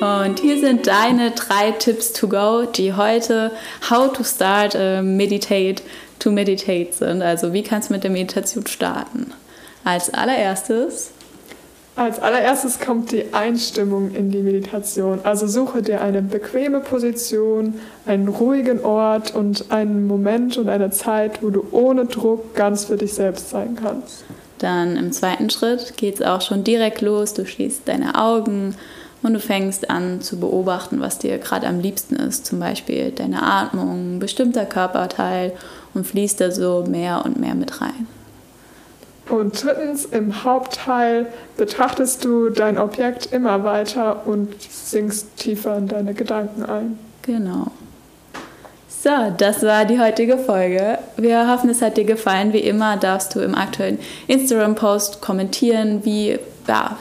Und 0.00 0.40
hier 0.40 0.60
sind 0.60 0.86
deine 0.86 1.30
drei 1.30 1.70
Tipps 1.70 2.12
to 2.12 2.28
go, 2.28 2.64
die 2.64 2.92
heute 2.92 3.52
How 3.88 4.12
to 4.12 4.22
Start 4.22 4.74
uh, 4.74 5.02
Meditate 5.02 5.82
to 6.18 6.30
Meditate 6.30 6.92
sind. 6.92 7.22
Also 7.22 7.52
wie 7.52 7.62
kannst 7.62 7.88
du 7.88 7.94
mit 7.94 8.04
der 8.04 8.10
Meditation 8.10 8.66
starten? 8.66 9.32
Als 9.84 10.12
allererstes 10.12 11.10
als 11.96 12.18
allererstes 12.18 12.80
kommt 12.80 13.12
die 13.12 13.32
Einstimmung 13.32 14.14
in 14.14 14.30
die 14.30 14.42
Meditation. 14.42 15.20
Also 15.22 15.46
suche 15.46 15.80
dir 15.80 16.00
eine 16.00 16.22
bequeme 16.22 16.80
Position, 16.80 17.74
einen 18.04 18.28
ruhigen 18.28 18.84
Ort 18.84 19.34
und 19.34 19.70
einen 19.70 20.06
Moment 20.06 20.56
und 20.56 20.68
eine 20.68 20.90
Zeit, 20.90 21.42
wo 21.42 21.50
du 21.50 21.66
ohne 21.70 22.06
Druck 22.06 22.54
ganz 22.54 22.86
für 22.86 22.96
dich 22.96 23.14
selbst 23.14 23.50
sein 23.50 23.78
kannst. 23.80 24.24
Dann 24.58 24.96
im 24.96 25.12
zweiten 25.12 25.50
Schritt 25.50 25.96
geht 25.96 26.16
es 26.16 26.26
auch 26.26 26.40
schon 26.40 26.64
direkt 26.64 27.00
los. 27.00 27.34
Du 27.34 27.46
schließt 27.46 27.82
deine 27.84 28.20
Augen 28.20 28.74
und 29.22 29.34
du 29.34 29.40
fängst 29.40 29.88
an 29.88 30.20
zu 30.20 30.40
beobachten, 30.40 31.00
was 31.00 31.18
dir 31.18 31.38
gerade 31.38 31.66
am 31.66 31.78
liebsten 31.80 32.16
ist. 32.16 32.44
Zum 32.46 32.58
Beispiel 32.58 33.12
deine 33.12 33.42
Atmung, 33.42 34.18
bestimmter 34.18 34.64
Körperteil 34.64 35.52
und 35.94 36.06
fließt 36.06 36.40
da 36.40 36.50
so 36.50 36.84
mehr 36.88 37.24
und 37.24 37.38
mehr 37.38 37.54
mit 37.54 37.80
rein. 37.80 38.08
Und 39.28 39.62
drittens, 39.62 40.04
im 40.04 40.44
Hauptteil 40.44 41.26
betrachtest 41.56 42.24
du 42.24 42.50
dein 42.50 42.78
Objekt 42.78 43.32
immer 43.32 43.64
weiter 43.64 44.26
und 44.26 44.54
sinkst 44.60 45.36
tiefer 45.36 45.78
in 45.78 45.88
deine 45.88 46.12
Gedanken 46.12 46.64
ein. 46.64 46.98
Genau. 47.22 47.68
So, 48.88 49.10
das 49.36 49.62
war 49.62 49.84
die 49.84 50.00
heutige 50.00 50.38
Folge. 50.38 50.98
Wir 51.16 51.50
hoffen, 51.50 51.68
es 51.70 51.82
hat 51.82 51.96
dir 51.96 52.04
gefallen. 52.04 52.52
Wie 52.52 52.60
immer 52.60 52.96
darfst 52.96 53.34
du 53.34 53.40
im 53.40 53.54
aktuellen 53.54 53.98
Instagram-Post 54.28 55.20
kommentieren, 55.20 56.04
wie 56.04 56.38
ja, 56.66 56.96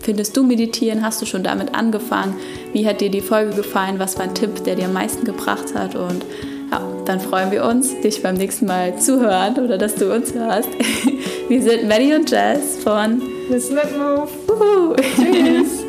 findest 0.00 0.36
du 0.36 0.42
meditieren? 0.42 1.04
Hast 1.04 1.22
du 1.22 1.26
schon 1.26 1.44
damit 1.44 1.74
angefangen? 1.74 2.36
Wie 2.72 2.86
hat 2.86 3.00
dir 3.00 3.10
die 3.10 3.20
Folge 3.20 3.54
gefallen? 3.54 3.98
Was 3.98 4.16
war 4.18 4.24
ein 4.24 4.34
Tipp, 4.34 4.64
der 4.64 4.74
dir 4.74 4.86
am 4.86 4.92
meisten 4.92 5.24
gebracht 5.24 5.74
hat? 5.74 5.94
Und 5.94 6.24
ja, 6.70 6.80
dann 7.04 7.20
freuen 7.20 7.50
wir 7.50 7.64
uns, 7.64 8.00
dich 8.00 8.22
beim 8.22 8.34
nächsten 8.34 8.66
Mal 8.66 8.98
zu 8.98 9.20
hören 9.20 9.58
oder 9.64 9.78
dass 9.78 9.94
du 9.94 10.12
uns 10.12 10.34
hörst. 10.34 10.68
Wir 11.48 11.62
sind 11.62 11.88
Maddie 11.88 12.14
und 12.14 12.30
Jess 12.30 12.78
von 12.82 13.22
Listen 13.48 13.78
and 13.78 13.96
Move. 13.96 14.96
Tschüss. 15.16 15.84